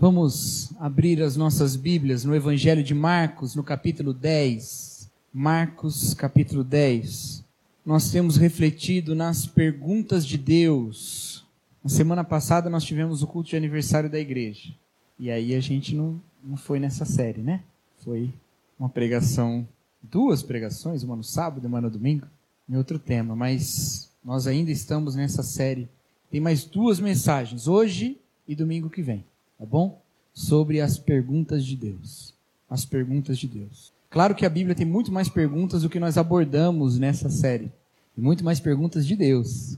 Vamos 0.00 0.72
abrir 0.78 1.20
as 1.20 1.36
nossas 1.36 1.74
Bíblias 1.74 2.24
no 2.24 2.32
Evangelho 2.32 2.84
de 2.84 2.94
Marcos, 2.94 3.56
no 3.56 3.64
capítulo 3.64 4.14
10. 4.14 5.10
Marcos, 5.34 6.14
capítulo 6.14 6.62
10. 6.62 7.44
Nós 7.84 8.08
temos 8.08 8.36
refletido 8.36 9.12
nas 9.16 9.44
perguntas 9.44 10.24
de 10.24 10.38
Deus. 10.38 11.44
Na 11.82 11.90
semana 11.90 12.22
passada 12.22 12.70
nós 12.70 12.84
tivemos 12.84 13.24
o 13.24 13.26
culto 13.26 13.50
de 13.50 13.56
aniversário 13.56 14.08
da 14.08 14.20
igreja. 14.20 14.72
E 15.18 15.32
aí 15.32 15.52
a 15.52 15.58
gente 15.58 15.96
não, 15.96 16.22
não 16.44 16.56
foi 16.56 16.78
nessa 16.78 17.04
série, 17.04 17.42
né? 17.42 17.64
Foi 18.04 18.32
uma 18.78 18.88
pregação, 18.88 19.66
duas 20.00 20.44
pregações, 20.44 21.02
uma 21.02 21.16
no 21.16 21.24
sábado 21.24 21.64
e 21.64 21.66
uma 21.66 21.80
no 21.80 21.90
domingo, 21.90 22.28
em 22.68 22.76
outro 22.76 23.00
tema. 23.00 23.34
Mas 23.34 24.12
nós 24.24 24.46
ainda 24.46 24.70
estamos 24.70 25.16
nessa 25.16 25.42
série. 25.42 25.88
Tem 26.30 26.40
mais 26.40 26.64
duas 26.64 27.00
mensagens, 27.00 27.66
hoje 27.66 28.16
e 28.46 28.54
domingo 28.54 28.88
que 28.88 29.02
vem 29.02 29.24
tá 29.58 29.66
bom? 29.66 30.00
Sobre 30.32 30.80
as 30.80 30.98
perguntas 30.98 31.64
de 31.64 31.76
Deus. 31.76 32.34
As 32.70 32.84
perguntas 32.84 33.38
de 33.38 33.48
Deus. 33.48 33.92
Claro 34.10 34.34
que 34.34 34.46
a 34.46 34.50
Bíblia 34.50 34.74
tem 34.74 34.86
muito 34.86 35.12
mais 35.12 35.28
perguntas 35.28 35.82
do 35.82 35.90
que 35.90 36.00
nós 36.00 36.16
abordamos 36.16 36.98
nessa 36.98 37.28
série. 37.28 37.70
E 38.16 38.20
muito 38.20 38.44
mais 38.44 38.58
perguntas 38.58 39.06
de 39.06 39.14
Deus 39.14 39.76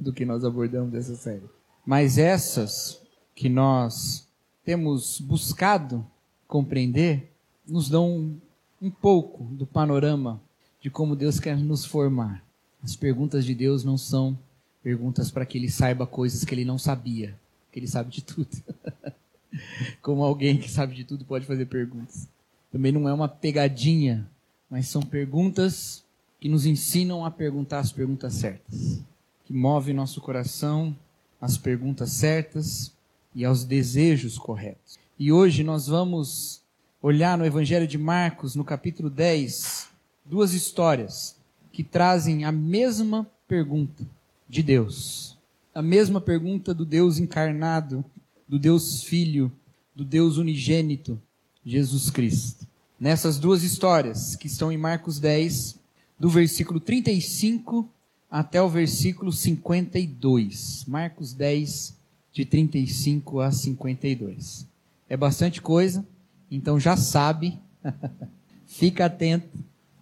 do 0.00 0.12
que 0.12 0.24
nós 0.24 0.44
abordamos 0.44 0.92
nessa 0.92 1.14
série. 1.14 1.44
Mas 1.86 2.18
essas 2.18 3.00
que 3.34 3.48
nós 3.48 4.26
temos 4.64 5.20
buscado 5.20 6.04
compreender 6.46 7.30
nos 7.66 7.88
dão 7.88 8.36
um 8.80 8.90
pouco 8.90 9.44
do 9.44 9.66
panorama 9.66 10.40
de 10.80 10.90
como 10.90 11.16
Deus 11.16 11.40
quer 11.40 11.56
nos 11.56 11.84
formar. 11.84 12.44
As 12.82 12.94
perguntas 12.94 13.44
de 13.44 13.54
Deus 13.54 13.84
não 13.84 13.96
são 13.96 14.38
perguntas 14.82 15.30
para 15.30 15.46
que 15.46 15.58
ele 15.58 15.70
saiba 15.70 16.06
coisas 16.06 16.44
que 16.44 16.54
ele 16.54 16.64
não 16.64 16.78
sabia, 16.78 17.34
que 17.72 17.78
ele 17.78 17.88
sabe 17.88 18.10
de 18.10 18.22
tudo. 18.22 18.48
Como 20.02 20.22
alguém 20.22 20.58
que 20.58 20.70
sabe 20.70 20.94
de 20.94 21.04
tudo 21.04 21.24
pode 21.24 21.46
fazer 21.46 21.66
perguntas. 21.66 22.28
Também 22.70 22.92
não 22.92 23.08
é 23.08 23.12
uma 23.12 23.28
pegadinha, 23.28 24.28
mas 24.70 24.88
são 24.88 25.02
perguntas 25.02 26.04
que 26.40 26.48
nos 26.48 26.66
ensinam 26.66 27.24
a 27.24 27.30
perguntar 27.30 27.80
as 27.80 27.90
perguntas 27.90 28.34
certas, 28.34 29.02
que 29.44 29.52
movem 29.52 29.94
nosso 29.94 30.20
coração 30.20 30.96
às 31.40 31.56
perguntas 31.56 32.10
certas 32.10 32.92
e 33.34 33.44
aos 33.44 33.64
desejos 33.64 34.38
corretos. 34.38 34.98
E 35.18 35.32
hoje 35.32 35.64
nós 35.64 35.86
vamos 35.88 36.62
olhar 37.02 37.38
no 37.38 37.46
Evangelho 37.46 37.86
de 37.86 37.98
Marcos, 37.98 38.54
no 38.54 38.64
capítulo 38.64 39.08
10, 39.08 39.88
duas 40.24 40.52
histórias 40.52 41.36
que 41.72 41.82
trazem 41.82 42.44
a 42.44 42.52
mesma 42.52 43.28
pergunta 43.46 44.04
de 44.48 44.62
Deus. 44.62 45.36
A 45.74 45.82
mesma 45.82 46.20
pergunta 46.20 46.74
do 46.74 46.84
Deus 46.84 47.18
encarnado 47.18 48.04
do 48.48 48.58
Deus 48.58 49.02
Filho, 49.02 49.52
do 49.94 50.04
Deus 50.04 50.38
unigênito, 50.38 51.20
Jesus 51.64 52.08
Cristo. 52.08 52.66
Nessas 52.98 53.38
duas 53.38 53.62
histórias, 53.62 54.34
que 54.34 54.46
estão 54.46 54.72
em 54.72 54.78
Marcos 54.78 55.20
10, 55.20 55.78
do 56.18 56.30
versículo 56.30 56.80
35 56.80 57.88
até 58.30 58.60
o 58.60 58.68
versículo 58.68 59.30
52. 59.30 60.84
Marcos 60.88 61.32
10, 61.32 61.94
de 62.32 62.44
35 62.44 63.40
a 63.40 63.50
52. 63.52 64.66
É 65.08 65.16
bastante 65.16 65.60
coisa, 65.60 66.06
então 66.50 66.80
já 66.80 66.96
sabe, 66.96 67.58
fica 68.66 69.06
atento, 69.06 69.48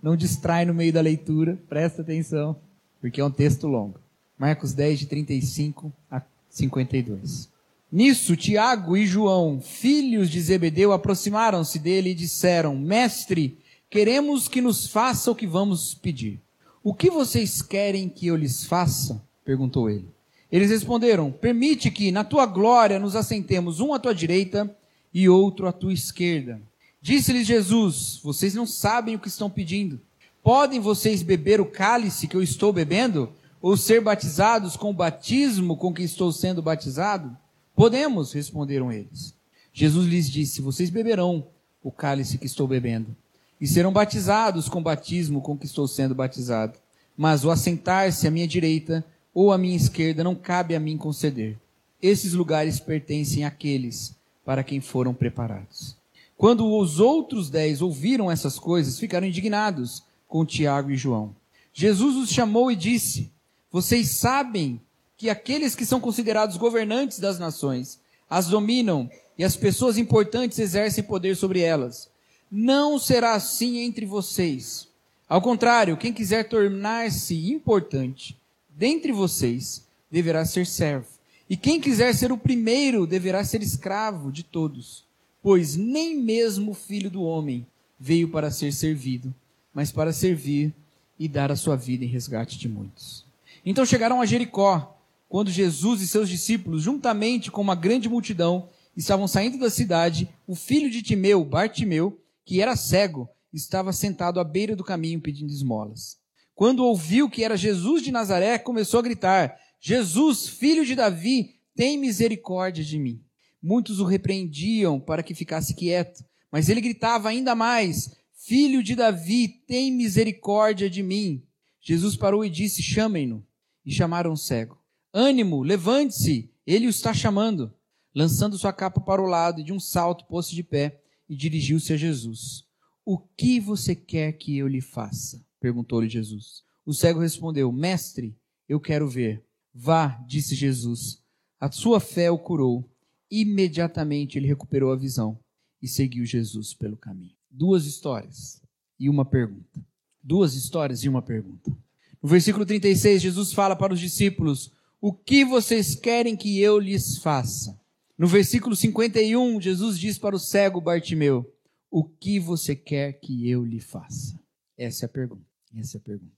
não 0.03 0.17
distrai 0.17 0.65
no 0.65 0.75
meio 0.75 0.93
da 0.93 1.01
leitura, 1.01 1.59
presta 1.69 2.03
atenção, 2.03 2.57
porque 3.01 3.21
é 3.21 3.25
um 3.25 3.31
texto 3.31 3.67
longo. 3.67 3.99
Marcos 4.39 4.73
10, 4.73 5.01
de 5.01 5.07
35 5.07 5.93
a 6.11 6.23
52. 6.51 7.56
Nisso, 7.97 8.37
Tiago 8.37 8.95
e 8.95 9.07
João, 9.07 9.59
filhos 9.59 10.29
de 10.29 10.39
Zebedeu, 10.39 10.93
aproximaram-se 10.93 11.79
dele 11.79 12.11
e 12.11 12.15
disseram: 12.15 12.77
Mestre, 12.77 13.57
queremos 13.89 14.49
que 14.49 14.61
nos 14.61 14.87
faça 14.87 15.31
o 15.31 15.35
que 15.35 15.47
vamos 15.47 15.95
pedir. 15.95 16.39
O 16.85 16.93
que 16.93 17.09
vocês 17.09 17.63
querem 17.63 18.11
que 18.11 18.27
eu 18.27 18.37
lhes 18.37 18.67
faça? 18.67 19.25
perguntou 19.43 19.89
ele. 19.89 20.07
Eles 20.53 20.69
responderam: 20.69 21.33
Permite 21.33 21.91
que, 21.91 22.13
na 22.13 22.23
tua 22.23 22.45
glória, 22.45 22.99
nos 22.99 23.17
assentemos 23.17 23.81
um 23.81 23.95
à 23.95 23.99
tua 23.99 24.15
direita 24.15 24.77
e 25.11 25.27
outro 25.27 25.67
à 25.67 25.73
tua 25.73 25.95
esquerda. 25.95 26.61
Disse-lhes 27.01 27.47
Jesus: 27.47 28.21
Vocês 28.23 28.55
não 28.55 28.67
sabem 28.67 29.15
o 29.15 29.19
que 29.19 29.29
estão 29.29 29.49
pedindo. 29.49 29.99
Podem 30.43 30.81
vocês 30.81 31.23
beber 31.23 31.63
o 31.63 31.71
cálice 31.71 32.29
que 32.29 32.37
eu 32.37 32.43
estou 32.43 32.75
bebendo? 32.75 33.33
Ou 33.59 33.75
ser 33.75 34.03
batizados 34.03 34.77
com 34.77 34.91
o 34.91 34.95
batismo 34.95 35.79
com 35.79 35.95
que 35.95 36.03
estou 36.03 36.31
sendo 36.31 36.61
batizado? 36.61 37.35
Podemos, 37.77 38.33
responderam 38.33 38.91
eles. 38.91 39.35
Jesus 39.71 40.09
lhes 40.09 40.31
disse: 40.31 40.63
Vocês 40.63 40.89
beberão 40.89 41.47
o 41.83 41.93
cálice 41.93 42.39
que 42.39 42.47
estou 42.47 42.67
bebendo, 42.67 43.15
e 43.61 43.67
serão 43.67 43.93
batizados 43.93 44.67
com 44.67 44.79
o 44.79 44.83
batismo 44.83 45.43
com 45.43 45.57
que 45.57 45.67
estou 45.67 45.87
sendo 45.87 46.15
batizado. 46.15 46.79
Mas 47.15 47.45
o 47.45 47.51
assentar-se 47.51 48.27
à 48.27 48.31
minha 48.31 48.49
direita 48.49 49.05
ou 49.35 49.53
à 49.53 49.59
minha 49.59 49.77
esquerda 49.77 50.25
não 50.25 50.35
cabe 50.35 50.75
a 50.75 50.81
mim 50.81 50.97
conceder. 50.97 51.59
Esses 52.01 52.33
lugares 52.33 52.81
pertencem 52.81 53.45
àqueles 53.45 54.15
para 54.45 54.65
quem 54.65 54.81
foram 54.81 55.13
preparados. 55.13 55.97
Quando 56.37 56.67
os 56.79 56.99
outros 56.99 57.51
dez 57.51 57.83
ouviram 57.83 58.31
essas 58.31 58.59
coisas, 58.59 58.99
ficaram 58.99 59.27
indignados 59.27 60.03
com 60.27 60.47
Tiago 60.47 60.91
e 60.91 60.97
João. 60.97 61.35
Jesus 61.75 62.17
os 62.17 62.31
chamou 62.31 62.71
e 62.71 62.77
disse: 62.77 63.31
Vocês 63.71 64.13
sabem 64.13 64.81
que 65.17 65.31
aqueles 65.31 65.75
que 65.75 65.87
são 65.87 66.01
considerados 66.01 66.57
governantes 66.57 67.19
das 67.19 67.39
nações 67.39 67.99
as 68.29 68.49
dominam 68.49 69.09
e 69.39 69.45
as 69.45 69.57
pessoas 69.57 69.99
importantes 69.99 70.59
exercem 70.59 71.05
poder 71.05 71.37
sobre 71.37 71.61
elas. 71.61 72.09
Não 72.51 72.99
será 72.99 73.35
assim 73.35 73.79
entre 73.79 74.05
vocês. 74.05 74.89
Ao 75.29 75.41
contrário, 75.41 75.97
quem 75.97 76.13
quiser 76.13 76.49
tornar-se 76.49 77.51
importante 77.53 78.37
dentre 78.69 79.13
vocês 79.13 79.85
deverá 80.11 80.45
ser 80.45 80.67
servo. 80.67 81.09
E 81.49 81.57
quem 81.57 81.81
quiser 81.81 82.15
ser 82.15 82.33
o 82.33 82.39
primeiro 82.39 83.07
deverá 83.07 83.45
ser 83.45 83.63
escravo 83.63 84.33
de 84.33 84.43
todos. 84.43 85.05
Pois 85.43 85.77
nem 85.77 86.17
mesmo 86.17 86.73
o 86.73 86.75
filho 86.75 87.11
do 87.11 87.23
homem 87.23 87.67
veio 87.99 88.29
para 88.29 88.51
ser 88.51 88.73
servido, 88.73 89.33
mas 89.73 89.93
para 89.93 90.13
servir 90.13 90.75
e 91.19 91.29
dar 91.29 91.51
a 91.51 91.57
sua 91.57 91.77
vida 91.77 92.05
em 92.05 92.09
resgate 92.09 92.59
de 92.59 92.69
muitos. 92.69 93.25
Então 93.65 93.87
chegaram 93.87 94.21
a 94.21 94.27
Jericó 94.27 94.96
quando 95.29 95.51
Jesus 95.51 96.01
e 96.01 96.07
seus 96.07 96.29
discípulos, 96.29 96.83
juntamente 96.83 97.51
com 97.51 97.61
uma 97.61 97.75
grande 97.75 98.09
multidão, 98.09 98.69
estavam 98.97 99.27
saindo 99.29 99.59
da 99.59 99.69
cidade, 99.69 100.29
o 100.47 100.55
filho 100.55 100.91
de 100.91 101.03
Timeu, 101.03 101.45
Bartimeu, 101.45 102.21
que 102.45 102.61
era 102.61 102.77
cego, 102.77 103.29
estava 103.53 103.93
sentado 103.93 104.39
à 104.41 104.45
beira 104.45 104.77
do 104.77 104.85
caminho 104.85 105.21
pedindo 105.21 105.53
esmolas. 105.53 106.17
Quando 106.55 106.85
ouviu 106.85 107.29
que 107.29 107.45
era 107.45 107.57
Jesus 107.57 108.03
de 108.03 108.11
Nazaré, 108.11 108.59
começou 108.59 109.01
a 109.01 109.03
gritar: 109.03 109.57
Jesus, 109.81 110.49
filho 110.49 110.87
de 110.87 110.95
Davi, 110.95 111.57
tem 111.75 111.99
misericórdia 111.99 112.83
de 112.83 112.99
mim. 112.99 113.21
Muitos 113.63 114.01
o 114.01 114.05
repreendiam 114.05 114.99
para 114.99 115.23
que 115.23 115.35
ficasse 115.35 115.75
quieto, 115.75 116.25
mas 116.51 116.69
ele 116.69 116.81
gritava 116.81 117.29
ainda 117.29 117.55
mais: 117.55 118.17
Filho 118.33 118.83
de 118.83 118.95
Davi, 118.95 119.49
tem 119.67 119.91
misericórdia 119.91 120.89
de 120.89 121.03
mim. 121.03 121.43
Jesus 121.81 122.17
parou 122.17 122.45
e 122.45 122.49
disse: 122.49 122.81
Chamem-no. 122.83 123.45
E 123.85 123.93
chamaram 123.93 124.33
o 124.33 124.37
cego. 124.37 124.76
Ânimo, 125.19 125.63
levante-se, 125.63 126.51
ele 126.67 126.87
o 126.87 126.91
está 126.91 127.15
chamando. 127.15 127.73
Lançando 128.15 128.59
sua 128.59 128.71
capa 128.71 129.01
para 129.01 129.23
o 129.23 129.27
lado 129.27 129.65
de 129.65 129.73
um 129.73 129.81
salto 129.81 130.27
pôs-se 130.27 130.55
de 130.55 130.63
pé 130.63 131.01
e 131.27 131.35
dirigiu-se 131.35 131.91
a 131.95 131.97
Jesus. 131.97 132.67
O 133.03 133.17
que 133.17 133.59
você 133.59 133.95
quer 133.95 134.33
que 134.33 134.59
eu 134.59 134.69
lhe 134.69 134.83
faça? 134.83 135.43
perguntou-lhe 135.59 136.07
Jesus. 136.07 136.63
O 136.85 136.93
cego 136.93 137.19
respondeu: 137.19 137.73
Mestre, 137.73 138.37
eu 138.69 138.79
quero 138.79 139.09
ver. 139.09 139.43
Vá, 139.75 140.23
disse 140.29 140.55
Jesus. 140.55 141.23
A 141.59 141.73
sua 141.73 141.99
fé 141.99 142.31
o 142.31 142.39
curou. 142.39 142.87
Imediatamente 143.31 144.37
ele 144.37 144.47
recuperou 144.47 144.93
a 144.93 144.97
visão 144.97 145.39
e 145.81 145.89
seguiu 145.89 146.27
Jesus 146.27 146.75
pelo 146.75 146.95
caminho. 146.95 147.35
Duas 147.51 147.87
histórias 147.87 148.61
e 149.01 149.09
uma 149.09 149.25
pergunta. 149.25 149.83
Duas 150.23 150.53
histórias 150.53 151.05
e 151.05 151.09
uma 151.09 151.23
pergunta. 151.23 151.75
No 152.23 152.29
versículo 152.29 152.67
36, 152.67 153.23
Jesus 153.23 153.55
fala 153.55 153.75
para 153.75 153.95
os 153.95 154.01
discípulos: 154.01 154.76
o 155.07 155.13
que 155.13 155.45
vocês 155.45 155.95
querem 155.95 156.37
que 156.37 156.61
eu 156.61 156.81
lhes 156.81 157.19
faça? 157.19 157.81
No 158.19 158.27
versículo 158.27 158.75
51, 158.75 159.61
Jesus 159.61 160.01
diz 160.01 160.19
para 160.19 160.35
o 160.35 160.39
cego 160.39 160.81
Bartimeu: 160.81 161.49
O 161.89 162.03
que 162.03 162.41
você 162.41 162.75
quer 162.75 163.13
que 163.13 163.49
eu 163.49 163.65
lhe 163.65 163.79
faça? 163.79 164.37
Essa 164.77 165.05
é 165.05 165.07
a 165.07 165.09
pergunta. 165.09 165.47
Essa 165.77 165.97
é 165.97 166.01
a 166.01 166.03
pergunta. 166.03 166.33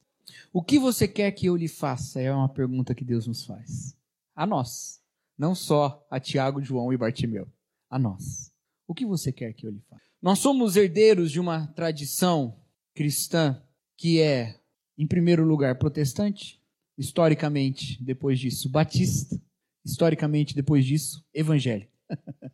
O 0.52 0.62
que 0.62 0.78
você 0.78 1.08
quer 1.08 1.32
que 1.32 1.46
eu 1.46 1.56
lhe 1.56 1.66
faça? 1.66 2.20
É 2.20 2.30
uma 2.30 2.46
pergunta 2.46 2.94
que 2.94 3.06
Deus 3.06 3.26
nos 3.26 3.42
faz. 3.46 3.96
A 4.36 4.44
nós. 4.44 5.00
Não 5.38 5.54
só 5.54 6.06
a 6.10 6.20
Tiago, 6.20 6.60
João 6.60 6.92
e 6.92 6.96
Bartimeu. 6.98 7.48
A 7.88 7.98
nós. 7.98 8.52
O 8.86 8.92
que 8.92 9.06
você 9.06 9.32
quer 9.32 9.54
que 9.54 9.66
eu 9.66 9.70
lhe 9.70 9.80
faça? 9.88 10.02
Nós 10.20 10.40
somos 10.40 10.76
herdeiros 10.76 11.32
de 11.32 11.40
uma 11.40 11.68
tradição 11.68 12.54
cristã 12.94 13.62
que 13.96 14.20
é, 14.20 14.60
em 14.98 15.06
primeiro 15.06 15.42
lugar, 15.42 15.78
protestante, 15.78 16.60
historicamente, 16.98 18.02
depois 18.02 18.40
disso, 18.40 18.68
batista, 18.68 19.40
historicamente, 19.84 20.54
depois 20.54 20.84
disso, 20.84 21.24
evangélico. 21.32 21.92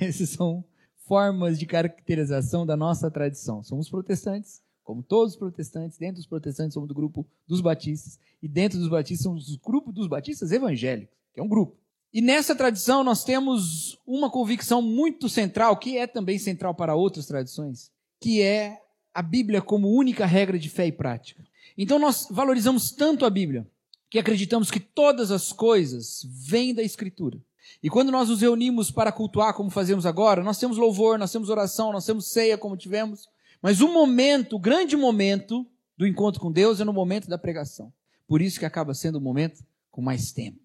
Essas 0.00 0.30
são 0.30 0.64
formas 1.06 1.58
de 1.58 1.66
caracterização 1.66 2.66
da 2.66 2.76
nossa 2.76 3.10
tradição. 3.10 3.62
Somos 3.62 3.88
protestantes, 3.88 4.60
como 4.82 5.02
todos 5.02 5.34
os 5.34 5.38
protestantes, 5.38 5.96
dentro 5.98 6.16
dos 6.16 6.26
protestantes 6.26 6.74
somos 6.74 6.88
do 6.88 6.94
grupo 6.94 7.26
dos 7.46 7.60
batistas, 7.60 8.18
e 8.42 8.48
dentro 8.48 8.78
dos 8.78 8.88
batistas 8.88 9.22
somos 9.22 9.46
do 9.46 9.58
grupo 9.58 9.92
dos 9.92 10.08
batistas 10.08 10.50
evangélicos, 10.50 11.16
que 11.32 11.40
é 11.40 11.42
um 11.42 11.48
grupo. 11.48 11.76
E 12.12 12.20
nessa 12.20 12.56
tradição 12.56 13.04
nós 13.04 13.24
temos 13.24 13.98
uma 14.06 14.30
convicção 14.30 14.82
muito 14.82 15.28
central, 15.28 15.76
que 15.76 15.96
é 15.96 16.06
também 16.06 16.38
central 16.38 16.74
para 16.74 16.94
outras 16.94 17.26
tradições, 17.26 17.90
que 18.20 18.42
é 18.42 18.80
a 19.14 19.22
Bíblia 19.22 19.62
como 19.62 19.88
única 19.88 20.26
regra 20.26 20.58
de 20.58 20.68
fé 20.68 20.86
e 20.86 20.92
prática. 20.92 21.44
Então 21.76 21.98
nós 21.98 22.26
valorizamos 22.30 22.90
tanto 22.90 23.24
a 23.24 23.30
Bíblia 23.30 23.66
que 24.10 24.18
acreditamos 24.18 24.70
que 24.70 24.80
todas 24.80 25.30
as 25.30 25.52
coisas 25.52 26.26
vêm 26.28 26.74
da 26.74 26.82
Escritura. 26.82 27.40
E 27.82 27.90
quando 27.90 28.12
nós 28.12 28.28
nos 28.28 28.40
reunimos 28.40 28.90
para 28.90 29.12
cultuar, 29.12 29.54
como 29.54 29.70
fazemos 29.70 30.06
agora, 30.06 30.42
nós 30.42 30.58
temos 30.58 30.76
louvor, 30.76 31.18
nós 31.18 31.32
temos 31.32 31.48
oração, 31.48 31.92
nós 31.92 32.06
temos 32.06 32.26
ceia, 32.26 32.56
como 32.56 32.76
tivemos, 32.76 33.28
mas 33.60 33.80
o 33.80 33.92
momento, 33.92 34.56
o 34.56 34.60
grande 34.60 34.96
momento 34.96 35.66
do 35.96 36.06
encontro 36.06 36.40
com 36.40 36.52
Deus 36.52 36.80
é 36.80 36.84
no 36.84 36.92
momento 36.92 37.28
da 37.28 37.38
pregação. 37.38 37.92
Por 38.26 38.40
isso 38.40 38.58
que 38.58 38.66
acaba 38.66 38.94
sendo 38.94 39.16
o 39.16 39.20
momento 39.20 39.64
com 39.90 40.02
mais 40.02 40.32
tempo. 40.32 40.60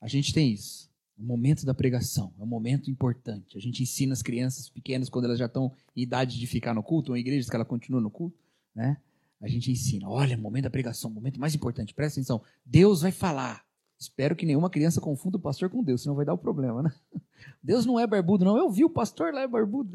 A 0.00 0.08
gente 0.08 0.32
tem 0.32 0.52
isso. 0.52 0.90
O 1.18 1.22
momento 1.22 1.64
da 1.64 1.72
pregação 1.72 2.32
é 2.38 2.42
um 2.42 2.46
momento 2.46 2.90
importante. 2.90 3.56
A 3.56 3.60
gente 3.60 3.82
ensina 3.82 4.12
as 4.12 4.22
crianças 4.22 4.68
pequenas 4.68 5.08
quando 5.08 5.26
elas 5.26 5.38
já 5.38 5.46
estão 5.46 5.72
em 5.94 6.02
idade 6.02 6.38
de 6.38 6.46
ficar 6.46 6.74
no 6.74 6.82
culto, 6.82 7.12
ou 7.12 7.16
em 7.16 7.20
igrejas 7.20 7.48
que 7.48 7.54
ela 7.54 7.64
continua 7.64 8.00
no 8.00 8.10
culto, 8.10 8.36
né? 8.74 8.96
A 9.42 9.48
gente 9.48 9.72
ensina, 9.72 10.08
olha, 10.08 10.36
momento 10.36 10.64
da 10.64 10.70
pregação, 10.70 11.10
momento 11.10 11.40
mais 11.40 11.52
importante, 11.54 11.92
presta 11.92 12.20
atenção. 12.20 12.40
Deus 12.64 13.02
vai 13.02 13.10
falar. 13.10 13.64
Espero 13.98 14.36
que 14.36 14.46
nenhuma 14.46 14.70
criança 14.70 15.00
confunda 15.00 15.36
o 15.36 15.40
pastor 15.40 15.68
com 15.68 15.82
Deus, 15.82 16.02
senão 16.02 16.14
vai 16.14 16.24
dar 16.24 16.32
o 16.32 16.36
um 16.36 16.38
problema, 16.38 16.82
né? 16.82 16.92
Deus 17.62 17.84
não 17.84 17.98
é 17.98 18.06
barbudo, 18.06 18.44
não. 18.44 18.56
Eu 18.56 18.70
vi 18.70 18.84
o 18.84 18.90
pastor 18.90 19.34
lá 19.34 19.40
é 19.40 19.48
barbudo. 19.48 19.92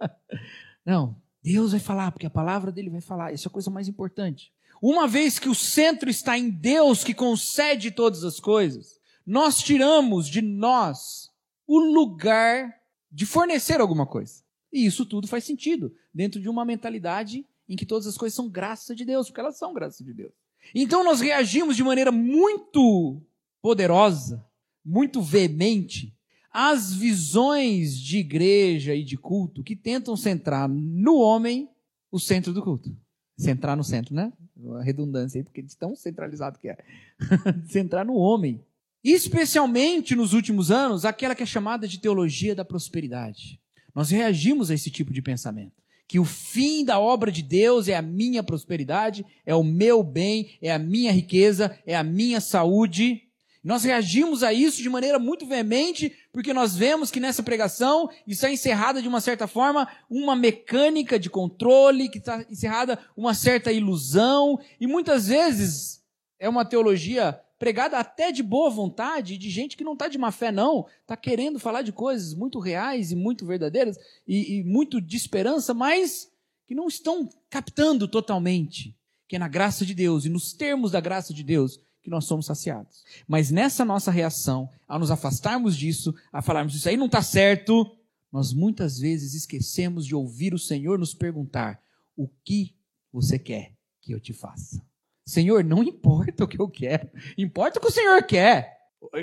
não, 0.84 1.16
Deus 1.42 1.72
vai 1.72 1.80
falar, 1.80 2.12
porque 2.12 2.26
a 2.26 2.30
palavra 2.30 2.70
dele 2.70 2.90
vai 2.90 3.00
falar. 3.00 3.32
Isso 3.32 3.48
é 3.48 3.50
a 3.50 3.52
coisa 3.52 3.70
mais 3.70 3.88
importante. 3.88 4.52
Uma 4.82 5.08
vez 5.08 5.38
que 5.38 5.48
o 5.48 5.54
centro 5.54 6.10
está 6.10 6.36
em 6.36 6.50
Deus 6.50 7.02
que 7.02 7.14
concede 7.14 7.90
todas 7.90 8.22
as 8.22 8.38
coisas, 8.38 8.98
nós 9.26 9.62
tiramos 9.62 10.28
de 10.28 10.42
nós 10.42 11.30
o 11.66 11.78
lugar 11.78 12.74
de 13.10 13.24
fornecer 13.24 13.80
alguma 13.80 14.06
coisa. 14.06 14.42
E 14.72 14.84
isso 14.84 15.06
tudo 15.06 15.26
faz 15.26 15.44
sentido 15.44 15.94
dentro 16.12 16.40
de 16.40 16.48
uma 16.48 16.64
mentalidade 16.64 17.46
em 17.72 17.76
que 17.76 17.86
todas 17.86 18.06
as 18.06 18.18
coisas 18.18 18.36
são 18.36 18.50
graça 18.50 18.94
de 18.94 19.02
Deus, 19.02 19.28
porque 19.28 19.40
elas 19.40 19.56
são 19.56 19.72
graça 19.72 20.04
de 20.04 20.12
Deus. 20.12 20.32
Então 20.74 21.02
nós 21.02 21.22
reagimos 21.22 21.74
de 21.74 21.82
maneira 21.82 22.12
muito 22.12 23.22
poderosa, 23.62 24.44
muito 24.84 25.22
veemente 25.22 26.14
as 26.52 26.92
visões 26.92 27.98
de 27.98 28.18
igreja 28.18 28.94
e 28.94 29.02
de 29.02 29.16
culto 29.16 29.62
que 29.62 29.74
tentam 29.74 30.14
centrar 30.14 30.68
no 30.68 31.16
homem 31.16 31.66
o 32.10 32.20
centro 32.20 32.52
do 32.52 32.62
culto. 32.62 32.94
Centrar 33.38 33.74
no 33.74 33.82
centro, 33.82 34.14
né? 34.14 34.30
Uma 34.54 34.82
redundância 34.82 35.38
aí, 35.38 35.42
porque 35.42 35.62
de 35.62 35.74
tão 35.74 35.96
centralizado 35.96 36.58
que 36.58 36.68
é. 36.68 36.76
centrar 37.70 38.04
no 38.04 38.16
homem. 38.16 38.62
Especialmente 39.02 40.14
nos 40.14 40.34
últimos 40.34 40.70
anos, 40.70 41.06
aquela 41.06 41.34
que 41.34 41.42
é 41.42 41.46
chamada 41.46 41.88
de 41.88 41.98
teologia 41.98 42.54
da 42.54 42.66
prosperidade. 42.66 43.58
Nós 43.94 44.10
reagimos 44.10 44.70
a 44.70 44.74
esse 44.74 44.90
tipo 44.90 45.10
de 45.10 45.22
pensamento. 45.22 45.81
Que 46.06 46.18
o 46.18 46.24
fim 46.24 46.84
da 46.84 46.98
obra 46.98 47.32
de 47.32 47.42
Deus 47.42 47.88
é 47.88 47.96
a 47.96 48.02
minha 48.02 48.42
prosperidade, 48.42 49.24
é 49.46 49.54
o 49.54 49.64
meu 49.64 50.02
bem, 50.02 50.58
é 50.60 50.72
a 50.72 50.78
minha 50.78 51.10
riqueza, 51.10 51.78
é 51.86 51.96
a 51.96 52.02
minha 52.02 52.40
saúde, 52.40 53.22
nós 53.64 53.84
reagimos 53.84 54.42
a 54.42 54.52
isso 54.52 54.82
de 54.82 54.88
maneira 54.88 55.20
muito 55.20 55.46
veemente, 55.46 56.12
porque 56.32 56.52
nós 56.52 56.76
vemos 56.76 57.12
que 57.12 57.20
nessa 57.20 57.44
pregação 57.44 58.10
está 58.26 58.50
encerrada 58.50 59.00
de 59.00 59.06
uma 59.06 59.20
certa 59.20 59.46
forma 59.46 59.88
uma 60.10 60.34
mecânica 60.34 61.16
de 61.16 61.30
controle, 61.30 62.08
que 62.08 62.18
está 62.18 62.44
encerrada 62.50 62.98
uma 63.16 63.34
certa 63.34 63.70
ilusão, 63.70 64.58
e 64.80 64.86
muitas 64.88 65.28
vezes 65.28 66.02
é 66.40 66.48
uma 66.48 66.64
teologia 66.64 67.38
pregada 67.62 67.96
até 67.96 68.32
de 68.32 68.42
boa 68.42 68.68
vontade, 68.68 69.38
de 69.38 69.48
gente 69.48 69.76
que 69.76 69.84
não 69.84 69.92
está 69.92 70.08
de 70.08 70.18
má 70.18 70.32
fé, 70.32 70.50
não, 70.50 70.84
está 71.00 71.16
querendo 71.16 71.60
falar 71.60 71.82
de 71.82 71.92
coisas 71.92 72.34
muito 72.34 72.58
reais 72.58 73.12
e 73.12 73.14
muito 73.14 73.46
verdadeiras, 73.46 73.96
e, 74.26 74.56
e 74.56 74.64
muito 74.64 75.00
de 75.00 75.16
esperança, 75.16 75.72
mas 75.72 76.28
que 76.66 76.74
não 76.74 76.88
estão 76.88 77.30
captando 77.48 78.08
totalmente, 78.08 78.96
que 79.28 79.36
é 79.36 79.38
na 79.38 79.46
graça 79.46 79.86
de 79.86 79.94
Deus 79.94 80.24
e 80.24 80.28
nos 80.28 80.52
termos 80.52 80.90
da 80.90 80.98
graça 80.98 81.32
de 81.32 81.44
Deus 81.44 81.78
que 82.02 82.10
nós 82.10 82.24
somos 82.24 82.46
saciados. 82.46 83.04
Mas 83.28 83.52
nessa 83.52 83.84
nossa 83.84 84.10
reação, 84.10 84.68
ao 84.88 84.98
nos 84.98 85.12
afastarmos 85.12 85.76
disso, 85.76 86.12
a 86.32 86.42
falarmos 86.42 86.74
isso 86.74 86.88
aí 86.88 86.96
não 86.96 87.06
está 87.06 87.22
certo, 87.22 87.96
nós 88.32 88.52
muitas 88.52 88.98
vezes 88.98 89.34
esquecemos 89.34 90.04
de 90.04 90.16
ouvir 90.16 90.52
o 90.52 90.58
Senhor 90.58 90.98
nos 90.98 91.14
perguntar: 91.14 91.80
o 92.16 92.26
que 92.42 92.74
você 93.12 93.38
quer 93.38 93.72
que 94.00 94.10
eu 94.10 94.18
te 94.18 94.32
faça? 94.32 94.82
Senhor, 95.24 95.64
não 95.64 95.82
importa 95.82 96.44
o 96.44 96.48
que 96.48 96.60
eu 96.60 96.68
quero, 96.68 97.08
importa 97.36 97.78
o 97.78 97.82
que 97.82 97.88
o 97.88 97.92
Senhor 97.92 98.22
quer. 98.24 98.80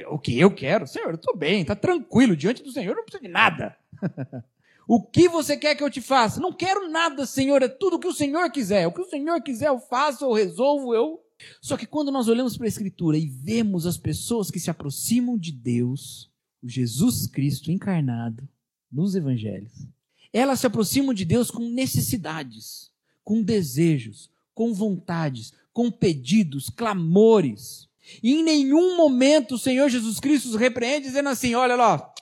O 0.10 0.20
que 0.20 0.38
eu 0.38 0.54
quero? 0.54 0.86
Senhor, 0.86 1.10
eu 1.10 1.16
estou 1.16 1.36
bem, 1.36 1.62
está 1.62 1.76
tranquilo, 1.76 2.36
diante 2.36 2.62
do 2.62 2.72
Senhor 2.72 2.96
não 2.96 3.04
preciso 3.04 3.24
de 3.24 3.30
nada. 3.30 3.76
o 4.88 5.02
que 5.02 5.30
você 5.30 5.56
quer 5.56 5.76
que 5.76 5.84
eu 5.84 5.90
te 5.90 6.02
faça? 6.02 6.42
Não 6.42 6.52
quero 6.52 6.90
nada, 6.90 7.26
Senhor, 7.26 7.64
é 7.64 7.68
tudo 7.70 7.96
o 7.96 8.00
que 8.00 8.08
o 8.08 8.14
Senhor 8.14 8.52
quiser. 8.52 8.88
O 8.88 8.92
que 8.92 9.02
o 9.02 9.10
Senhor 9.10 9.42
quiser 9.42 9.70
eu 9.70 9.80
faço, 9.80 10.26
eu 10.26 10.34
resolvo, 10.34 10.94
eu 10.94 11.22
só 11.62 11.78
que 11.78 11.86
quando 11.86 12.12
nós 12.12 12.28
olhamos 12.28 12.58
para 12.58 12.66
a 12.66 12.70
Escritura 12.70 13.18
e 13.18 13.28
vemos 13.28 13.86
as 13.86 13.98
pessoas 13.98 14.52
que 14.52 14.60
se 14.60 14.70
aproximam 14.70 15.38
de 15.38 15.52
Deus, 15.52 16.30
o 16.62 16.68
Jesus 16.68 17.28
Cristo 17.28 17.72
encarnado 17.72 18.48
nos 18.92 19.16
Evangelhos, 19.16 19.88
elas 20.34 20.60
se 20.60 20.68
aproximam 20.68 21.14
de 21.14 21.26
Deus 21.26 21.50
com 21.50 21.70
necessidades, 21.70 22.92
com 23.24 23.42
desejos, 23.42 24.30
com 24.54 24.74
vontades, 24.74 25.54
com 25.80 25.90
pedidos, 25.90 26.70
clamores. 26.70 27.88
E 28.22 28.34
em 28.34 28.44
nenhum 28.44 28.98
momento 28.98 29.56
o 29.56 29.58
Senhor 29.58 29.88
Jesus 29.88 30.20
Cristo 30.20 30.50
os 30.50 30.56
repreende 30.56 31.06
dizendo 31.06 31.30
assim: 31.30 31.56
olha 31.56 31.74
lá, 31.74 32.14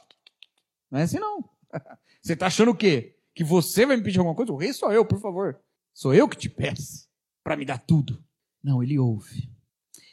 não 0.92 1.00
é 1.00 1.02
assim 1.02 1.18
não. 1.18 1.44
Você 2.22 2.34
está 2.34 2.46
achando 2.46 2.70
o 2.70 2.76
quê? 2.76 3.16
Que 3.34 3.44
você 3.44 3.84
vai 3.84 3.98
me 3.98 4.04
pedir 4.04 4.20
alguma 4.20 4.36
coisa? 4.36 4.52
O 4.52 4.58
rei 4.58 4.74
sou 4.74 4.92
eu, 4.92 5.04
por 5.04 5.20
favor. 5.20 5.60
Sou 5.92 6.14
eu 6.14 6.30
que 6.30 6.38
te 6.38 6.50
peço 6.50 7.10
para 7.44 7.58
me 7.58 7.66
dar 7.66 7.80
tudo. 7.80 8.24
Não, 8.64 8.84
ele 8.84 9.00
ouve. 9.00 9.50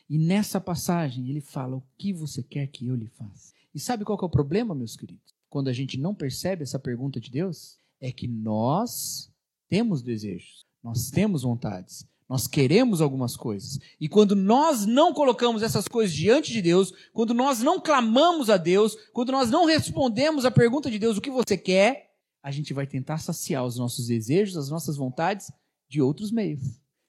E 0.09 0.17
nessa 0.17 0.59
passagem 0.59 1.29
ele 1.29 1.43
fala: 1.43 1.77
O 1.77 1.85
que 1.99 2.15
você 2.15 2.43
quer 2.43 2.69
que 2.69 2.87
eu 2.87 2.97
lhe 2.97 3.09
faça? 3.09 3.53
E 3.75 3.79
sabe 3.79 4.07
qual 4.07 4.19
é 4.23 4.25
o 4.25 4.31
problema, 4.31 4.75
meus 4.75 4.97
queridos? 4.97 5.35
Quando 5.51 5.69
a 5.69 5.73
gente 5.75 5.99
não 5.99 6.15
percebe 6.15 6.63
essa 6.63 6.79
pergunta 6.79 7.21
de 7.21 7.31
Deus, 7.31 7.77
é 8.01 8.11
que 8.11 8.27
nós 8.27 9.31
temos 9.69 10.01
desejos, 10.01 10.65
nós 10.83 11.11
temos 11.11 11.43
vontades, 11.43 12.07
nós 12.29 12.47
queremos 12.47 13.01
algumas 13.01 13.37
coisas. 13.37 13.79
E 14.01 14.09
quando 14.09 14.35
nós 14.35 14.87
não 14.87 15.13
colocamos 15.13 15.63
essas 15.63 15.87
coisas 15.87 16.15
diante 16.15 16.53
de 16.53 16.63
Deus, 16.63 16.93
quando 17.13 17.35
nós 17.35 17.61
não 17.61 17.81
clamamos 17.81 18.49
a 18.49 18.57
Deus, 18.57 18.97
quando 19.13 19.31
nós 19.31 19.51
não 19.51 19.67
respondemos 19.67 20.45
a 20.45 20.51
pergunta 20.51 20.91
de 20.91 20.99
Deus, 20.99 21.17
o 21.17 21.21
que 21.21 21.31
você 21.31 21.57
quer, 21.57 22.11
a 22.43 22.51
gente 22.51 22.73
vai 22.73 22.87
tentar 22.87 23.19
saciar 23.19 23.65
os 23.65 23.77
nossos 23.77 24.07
desejos, 24.07 24.57
as 24.57 24.69
nossas 24.69 24.97
vontades 24.97 25.51
de 25.89 26.01
outros 26.01 26.31
meios 26.31 26.61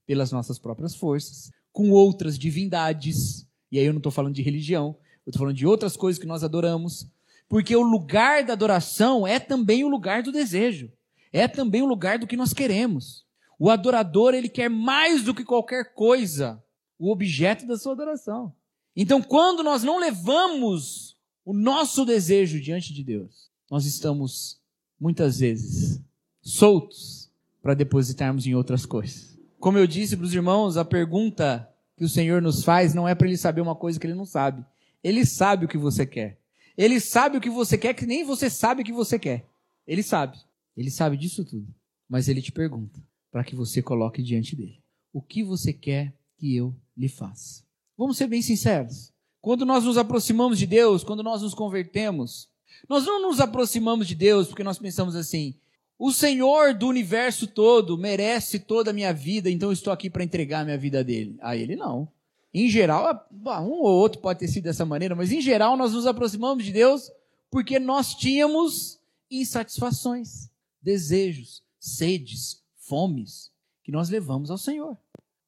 pelas 0.05 0.31
nossas 0.31 0.59
próprias 0.59 0.95
forças, 0.95 1.51
com 1.71 1.91
outras 1.91 2.37
divindades. 2.37 3.47
E 3.71 3.79
aí 3.79 3.85
eu 3.85 3.93
não 3.93 3.99
estou 3.99 4.11
falando 4.11 4.35
de 4.35 4.41
religião, 4.41 4.97
eu 5.25 5.31
estou 5.31 5.39
falando 5.39 5.57
de 5.57 5.65
outras 5.65 5.97
coisas 5.97 6.19
que 6.19 6.27
nós 6.27 6.43
adoramos. 6.43 7.07
Porque 7.49 7.75
o 7.75 7.81
lugar 7.81 8.43
da 8.43 8.53
adoração 8.53 9.25
é 9.25 9.39
também 9.39 9.83
o 9.83 9.87
lugar 9.87 10.23
do 10.23 10.31
desejo. 10.31 10.91
É 11.31 11.47
também 11.47 11.81
o 11.81 11.87
lugar 11.87 12.17
do 12.17 12.27
que 12.27 12.37
nós 12.37 12.53
queremos. 12.53 13.24
O 13.57 13.69
adorador, 13.69 14.33
ele 14.33 14.49
quer 14.49 14.69
mais 14.69 15.23
do 15.23 15.33
que 15.33 15.43
qualquer 15.43 15.93
coisa 15.93 16.61
o 16.99 17.11
objeto 17.11 17.65
da 17.65 17.77
sua 17.77 17.93
adoração. 17.93 18.53
Então, 18.95 19.21
quando 19.21 19.63
nós 19.63 19.83
não 19.83 19.99
levamos 19.99 21.17
o 21.43 21.53
nosso 21.53 22.05
desejo 22.05 22.59
diante 22.59 22.93
de 22.93 23.03
Deus, 23.03 23.49
nós 23.69 23.85
estamos 23.85 24.59
muitas 24.99 25.39
vezes 25.39 26.01
soltos 26.41 27.29
para 27.61 27.73
depositarmos 27.73 28.45
em 28.45 28.55
outras 28.55 28.85
coisas. 28.85 29.37
Como 29.59 29.77
eu 29.77 29.87
disse 29.87 30.15
para 30.15 30.25
os 30.25 30.33
irmãos, 30.33 30.77
a 30.77 30.85
pergunta 30.85 31.69
que 31.97 32.03
o 32.03 32.09
Senhor 32.09 32.41
nos 32.41 32.63
faz 32.63 32.93
não 32.93 33.07
é 33.07 33.15
para 33.15 33.27
ele 33.27 33.37
saber 33.37 33.61
uma 33.61 33.75
coisa 33.75 33.99
que 33.99 34.05
ele 34.05 34.13
não 34.13 34.25
sabe. 34.25 34.63
Ele 35.03 35.25
sabe 35.25 35.65
o 35.65 35.67
que 35.67 35.77
você 35.77 36.05
quer. 36.05 36.39
Ele 36.77 36.99
sabe 36.99 37.37
o 37.37 37.41
que 37.41 37.49
você 37.49 37.77
quer 37.77 37.93
que 37.93 38.05
nem 38.05 38.23
você 38.25 38.49
sabe 38.49 38.81
o 38.81 38.85
que 38.85 38.91
você 38.91 39.17
quer. 39.17 39.45
Ele 39.87 40.03
sabe. 40.03 40.37
Ele 40.75 40.91
sabe 40.91 41.15
disso 41.15 41.45
tudo. 41.45 41.67
Mas 42.07 42.27
ele 42.27 42.41
te 42.41 42.51
pergunta 42.51 42.99
para 43.35 43.43
que 43.43 43.53
você 43.53 43.81
coloque 43.81 44.23
diante 44.23 44.55
dele: 44.55 44.81
O 45.11 45.21
que 45.21 45.43
você 45.43 45.73
quer 45.73 46.13
que 46.37 46.55
eu 46.55 46.73
lhe 46.95 47.09
faça? 47.09 47.65
Vamos 47.97 48.15
ser 48.15 48.27
bem 48.27 48.41
sinceros. 48.41 49.11
Quando 49.41 49.65
nós 49.65 49.83
nos 49.83 49.97
aproximamos 49.97 50.57
de 50.57 50.65
Deus, 50.65 51.03
quando 51.03 51.21
nós 51.21 51.41
nos 51.41 51.53
convertemos, 51.53 52.47
nós 52.87 53.05
não 53.05 53.21
nos 53.21 53.41
aproximamos 53.41 54.07
de 54.07 54.15
Deus 54.15 54.47
porque 54.47 54.63
nós 54.63 54.79
pensamos 54.79 55.17
assim: 55.17 55.53
o 55.99 56.13
Senhor 56.13 56.73
do 56.73 56.87
universo 56.87 57.45
todo 57.45 57.97
merece 57.97 58.57
toda 58.57 58.91
a 58.91 58.93
minha 58.93 59.11
vida, 59.11 59.51
então 59.51 59.67
eu 59.67 59.73
estou 59.73 59.91
aqui 59.91 60.09
para 60.09 60.23
entregar 60.23 60.61
a 60.61 60.63
minha 60.63 60.77
vida 60.77 61.01
a 61.01 61.03
dele. 61.03 61.35
A 61.41 61.57
ele 61.57 61.75
não. 61.75 62.07
Em 62.53 62.69
geral, 62.69 63.27
um 63.33 63.81
ou 63.83 63.97
outro 63.97 64.21
pode 64.21 64.39
ter 64.39 64.47
sido 64.47 64.63
dessa 64.63 64.85
maneira, 64.85 65.13
mas 65.13 65.33
em 65.33 65.41
geral 65.41 65.75
nós 65.75 65.91
nos 65.91 66.07
aproximamos 66.07 66.63
de 66.63 66.71
Deus 66.71 67.11
Porque 67.51 67.79
nós 67.79 68.15
tínhamos 68.15 68.97
insatisfações, 69.29 70.49
desejos, 70.81 71.61
sedes, 71.77 72.63
fomes, 72.87 73.51
que 73.83 73.91
nós 73.91 74.09
levamos 74.09 74.49
ao 74.51 74.57
Senhor. 74.57 74.97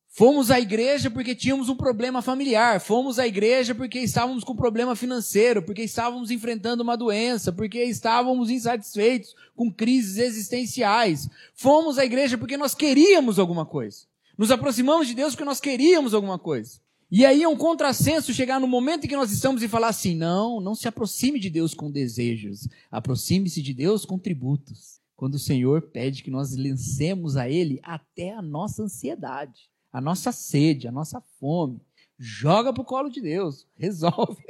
Fomos 0.10 0.50
à 0.50 0.60
igreja 0.60 1.12
porque 1.12 1.36
tínhamos 1.36 1.70
um 1.70 1.75
problema 1.75 2.24
familiar. 2.24 2.82
Fomos 2.82 3.20
à 3.20 3.27
igreja 3.27 3.75
porque 3.75 4.00
estávamos 4.00 4.44
com 4.44 4.56
problema 4.56 4.96
financeiro, 4.96 5.62
porque 5.62 5.84
estávamos 5.84 6.32
enfrentando 6.32 6.82
uma 6.82 6.98
doença, 6.98 7.51
porque 7.51 7.84
estávamos 7.84 8.50
insatisfeitos 8.50 9.36
com 9.56 9.72
crises 9.72 10.17
existenciais. 10.17 11.29
Fomos 11.53 12.00
à 12.00 12.06
igreja 12.06 12.38
porque 12.38 12.58
nós 12.58 12.74
queríamos 12.74 13.38
alguma 13.38 13.65
coisa. 13.65 14.06
Nos 14.36 14.50
aproximamos 14.50 15.08
de 15.08 15.13
Deus 15.13 15.36
porque 15.36 15.46
nós 15.46 15.60
queríamos 15.60 16.15
alguma 16.15 16.39
coisa. 16.39 16.79
E 17.12 17.24
aí 17.25 17.44
é 17.44 17.48
um 17.48 17.56
contrassenso 17.56 18.34
chegar 18.34 18.60
no 18.60 18.67
momento 18.67 19.06
em 19.06 19.08
que 19.08 19.15
nós 19.15 19.32
estamos 19.32 19.62
e 19.62 19.67
falar 19.67 19.89
assim: 19.89 20.15
não, 20.15 20.60
não 20.60 20.74
se 20.74 20.88
aproxime 20.88 21.39
de 21.39 21.50
Deus 21.50 21.74
com 21.75 21.91
desejos, 21.91 22.67
aproxime-se 22.91 23.62
de 23.62 23.74
Deus 23.74 24.03
com 24.03 24.17
tributos. 24.17 24.97
Quando 25.18 25.34
o 25.34 25.40
Senhor 25.40 25.82
pede 25.82 26.24
que 26.24 26.32
nós 26.32 26.56
lancemos 26.56 27.36
a 27.36 27.50
Ele 27.50 27.82
até 27.84 28.34
a 28.34 28.42
nossa 28.42 28.84
ansiedade 28.84 29.70
a 29.98 30.02
nossa 30.02 30.32
sede, 30.32 30.88
a 30.88 30.92
nossa 30.92 31.20
fome. 31.40 31.82
Joga 32.20 32.72
para 32.72 32.82
o 32.82 32.86
colo 32.86 33.10
de 33.10 33.20
Deus, 33.20 33.68
resolve. 33.76 34.44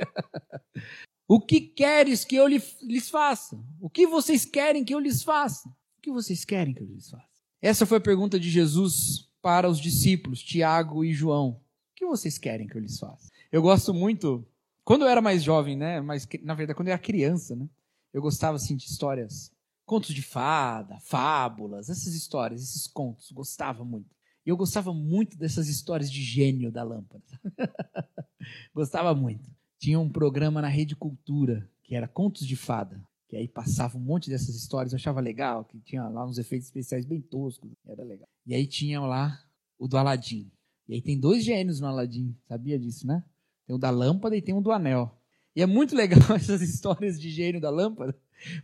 o 1.28 1.40
que 1.40 1.62
queres 1.62 2.26
que 2.26 2.36
eu 2.36 2.48
lhes 2.48 3.10
faça? 3.10 3.58
O 3.80 3.90
que 3.90 4.06
vocês 4.06 4.46
querem 4.46 4.84
que 4.84 4.94
eu 4.94 5.00
lhes 5.00 5.24
faça? 5.24 5.70
O 5.70 6.02
que 6.02 6.12
vocês 6.12 6.44
querem 6.44 6.74
que 6.74 6.82
eu 6.82 6.88
lhes 6.88 7.10
faça? 7.10 7.26
Essa 7.62 7.86
foi 7.86 7.98
a 7.98 8.02
pergunta 8.02 8.40
de 8.40 8.50
Jesus 8.50 9.30
para 9.42 9.70
os 9.70 9.80
discípulos, 9.80 10.44
Tiago 10.44 11.04
e 11.04 11.14
João. 11.14 11.50
O 11.50 11.96
que 11.96 12.06
vocês 12.06 12.38
querem 12.38 12.68
que 12.68 12.76
eu 12.76 12.82
lhes 12.82 13.00
faça? 13.00 13.30
Eu 13.52 13.62
gosto 13.62 13.94
muito, 13.94 14.46
quando 14.84 15.04
eu 15.04 15.08
era 15.08 15.22
mais 15.22 15.44
jovem, 15.44 15.78
né? 15.78 16.02
Mas 16.02 16.28
na 16.44 16.54
verdade, 16.54 16.76
quando 16.76 16.90
eu 16.90 16.94
era 16.94 17.02
criança, 17.02 17.56
né? 17.56 17.70
Eu 18.14 18.22
gostava 18.22 18.56
assim 18.56 18.76
de 18.76 18.86
histórias, 18.86 19.52
contos 19.88 20.13
de 20.13 20.22
fada, 20.22 21.00
fábulas, 21.00 21.89
essas 21.89 22.13
histórias, 22.13 22.62
esses 22.62 22.88
contos, 22.88 23.32
gostava 23.32 23.86
muito. 23.86 24.13
E 24.46 24.50
eu 24.50 24.58
gostava 24.58 24.94
muito 24.94 25.38
dessas 25.38 25.70
histórias 25.70 26.12
de 26.12 26.22
gênio 26.22 26.70
da 26.70 26.84
lâmpada. 26.84 27.24
gostava 28.75 29.15
muito. 29.15 29.50
Tinha 29.79 29.98
um 29.98 30.10
programa 30.10 30.62
na 30.62 30.67
Rede 30.67 30.94
Cultura, 30.94 31.70
que 31.84 31.96
era 31.96 32.08
Contos 32.08 32.46
de 32.46 32.58
Fada, 32.58 33.01
que 33.29 33.38
aí 33.38 33.48
passava 33.48 33.98
um 33.98 34.01
monte 34.01 34.29
dessas 34.29 34.56
histórias, 34.56 34.91
eu 34.91 34.98
achava 34.98 35.22
legal, 35.22 35.63
que 35.63 35.79
tinha 35.79 36.08
lá 36.10 36.25
uns 36.25 36.38
efeitos 36.38 36.67
especiais 36.67 37.06
bem 37.06 37.22
toscos, 37.22 37.72
era 37.86 38.03
legal. 38.03 38.27
E 38.46 38.53
aí 38.53 38.67
tinha 38.67 39.00
lá 39.00 39.39
o 39.79 39.88
do 39.88 39.98
Aladim. 39.98 40.51
E 40.88 40.96
aí 40.96 41.01
tem 41.01 41.17
dois 41.17 41.46
gênios 41.46 41.79
no 41.79 41.88
Aladim, 41.88 42.36
sabia 42.46 42.77
disso, 42.77 43.08
né? 43.08 43.24
Tem 43.65 43.75
o 43.75 43.79
da 43.79 43.89
lâmpada 43.89 44.36
e 44.36 44.41
tem 44.41 44.53
o 44.53 44.62
do 44.62 44.72
anel. 44.72 45.17
E 45.56 45.62
é 45.62 45.65
muito 45.65 45.96
legal 45.96 46.22
essas 46.36 46.62
histórias 46.62 47.20
de 47.20 47.29
gênio 47.29 47.62
da 47.62 47.70
lâmpada, 47.70 48.17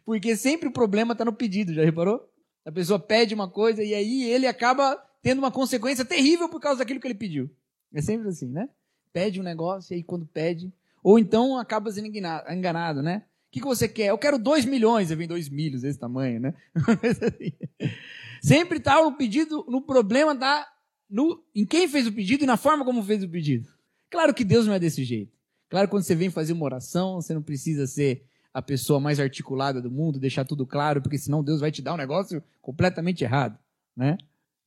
porque 0.06 0.36
sempre 0.36 0.68
o 0.70 0.72
problema 0.72 1.14
está 1.14 1.26
no 1.26 1.34
pedido, 1.34 1.74
já 1.74 1.84
reparou? 1.84 2.30
A 2.66 2.72
pessoa 2.72 3.00
pede 3.00 3.34
uma 3.34 3.50
coisa 3.50 3.84
e 3.84 3.94
aí 3.94 4.24
ele 4.24 4.48
acaba 4.48 4.96
tendo 5.22 5.40
uma 5.40 5.52
consequência 5.52 6.06
terrível 6.06 6.48
por 6.50 6.60
causa 6.60 6.80
daquilo 6.80 7.00
que 7.00 7.08
ele 7.08 7.14
pediu. 7.14 7.50
É 7.94 8.02
sempre 8.02 8.28
assim, 8.30 8.48
né? 8.48 8.70
Pede 9.12 9.40
um 9.40 9.44
negócio 9.44 9.94
e 9.94 9.98
aí 9.98 10.04
quando 10.04 10.26
pede. 10.26 10.72
Ou 11.04 11.20
então 11.20 11.58
acaba 11.58 11.92
sendo 11.92 12.08
enganado, 12.08 13.02
né? 13.02 13.24
O 13.48 13.52
que, 13.54 13.60
que 13.60 13.66
você 13.66 13.88
quer? 13.88 14.08
Eu 14.08 14.18
quero 14.18 14.40
dois 14.40 14.66
milhões, 14.66 15.12
e 15.12 15.16
vem 15.16 15.28
dois 15.28 15.48
milhos 15.48 15.82
desse 15.82 16.00
tamanho, 16.00 16.40
né? 16.40 16.54
sempre 18.42 18.80
está 18.80 19.00
o 19.00 19.16
pedido, 19.16 19.64
no 19.70 19.82
problema 19.82 20.34
está 20.34 20.68
no, 21.10 21.44
em 21.54 21.66
quem 21.66 21.88
fez 21.88 22.08
o 22.08 22.12
pedido 22.12 22.44
e 22.44 22.48
na 22.48 22.58
forma 22.58 22.84
como 22.84 23.04
fez 23.04 23.24
o 23.24 23.30
pedido. 23.30 23.70
Claro 24.10 24.34
que 24.34 24.44
Deus 24.44 24.66
não 24.66 24.74
é 24.74 24.80
desse 24.80 25.04
jeito. 25.04 25.38
Claro 25.70 25.88
que 25.88 25.92
quando 25.92 26.04
você 26.04 26.16
vem 26.16 26.30
fazer 26.30 26.54
uma 26.54 26.66
oração, 26.66 27.16
você 27.16 27.34
não 27.34 27.42
precisa 27.42 27.86
ser 27.86 28.26
a 28.54 28.62
pessoa 28.62 29.00
mais 29.00 29.20
articulada 29.20 29.82
do 29.82 29.90
mundo, 29.90 30.20
deixar 30.20 30.46
tudo 30.46 30.66
claro, 30.66 31.02
porque 31.02 31.18
senão 31.18 31.44
Deus 31.44 31.60
vai 31.60 31.72
te 31.72 31.82
dar 31.82 31.94
um 31.94 31.98
negócio 31.98 32.44
completamente 32.62 33.24
errado, 33.24 33.58
né? 33.96 34.18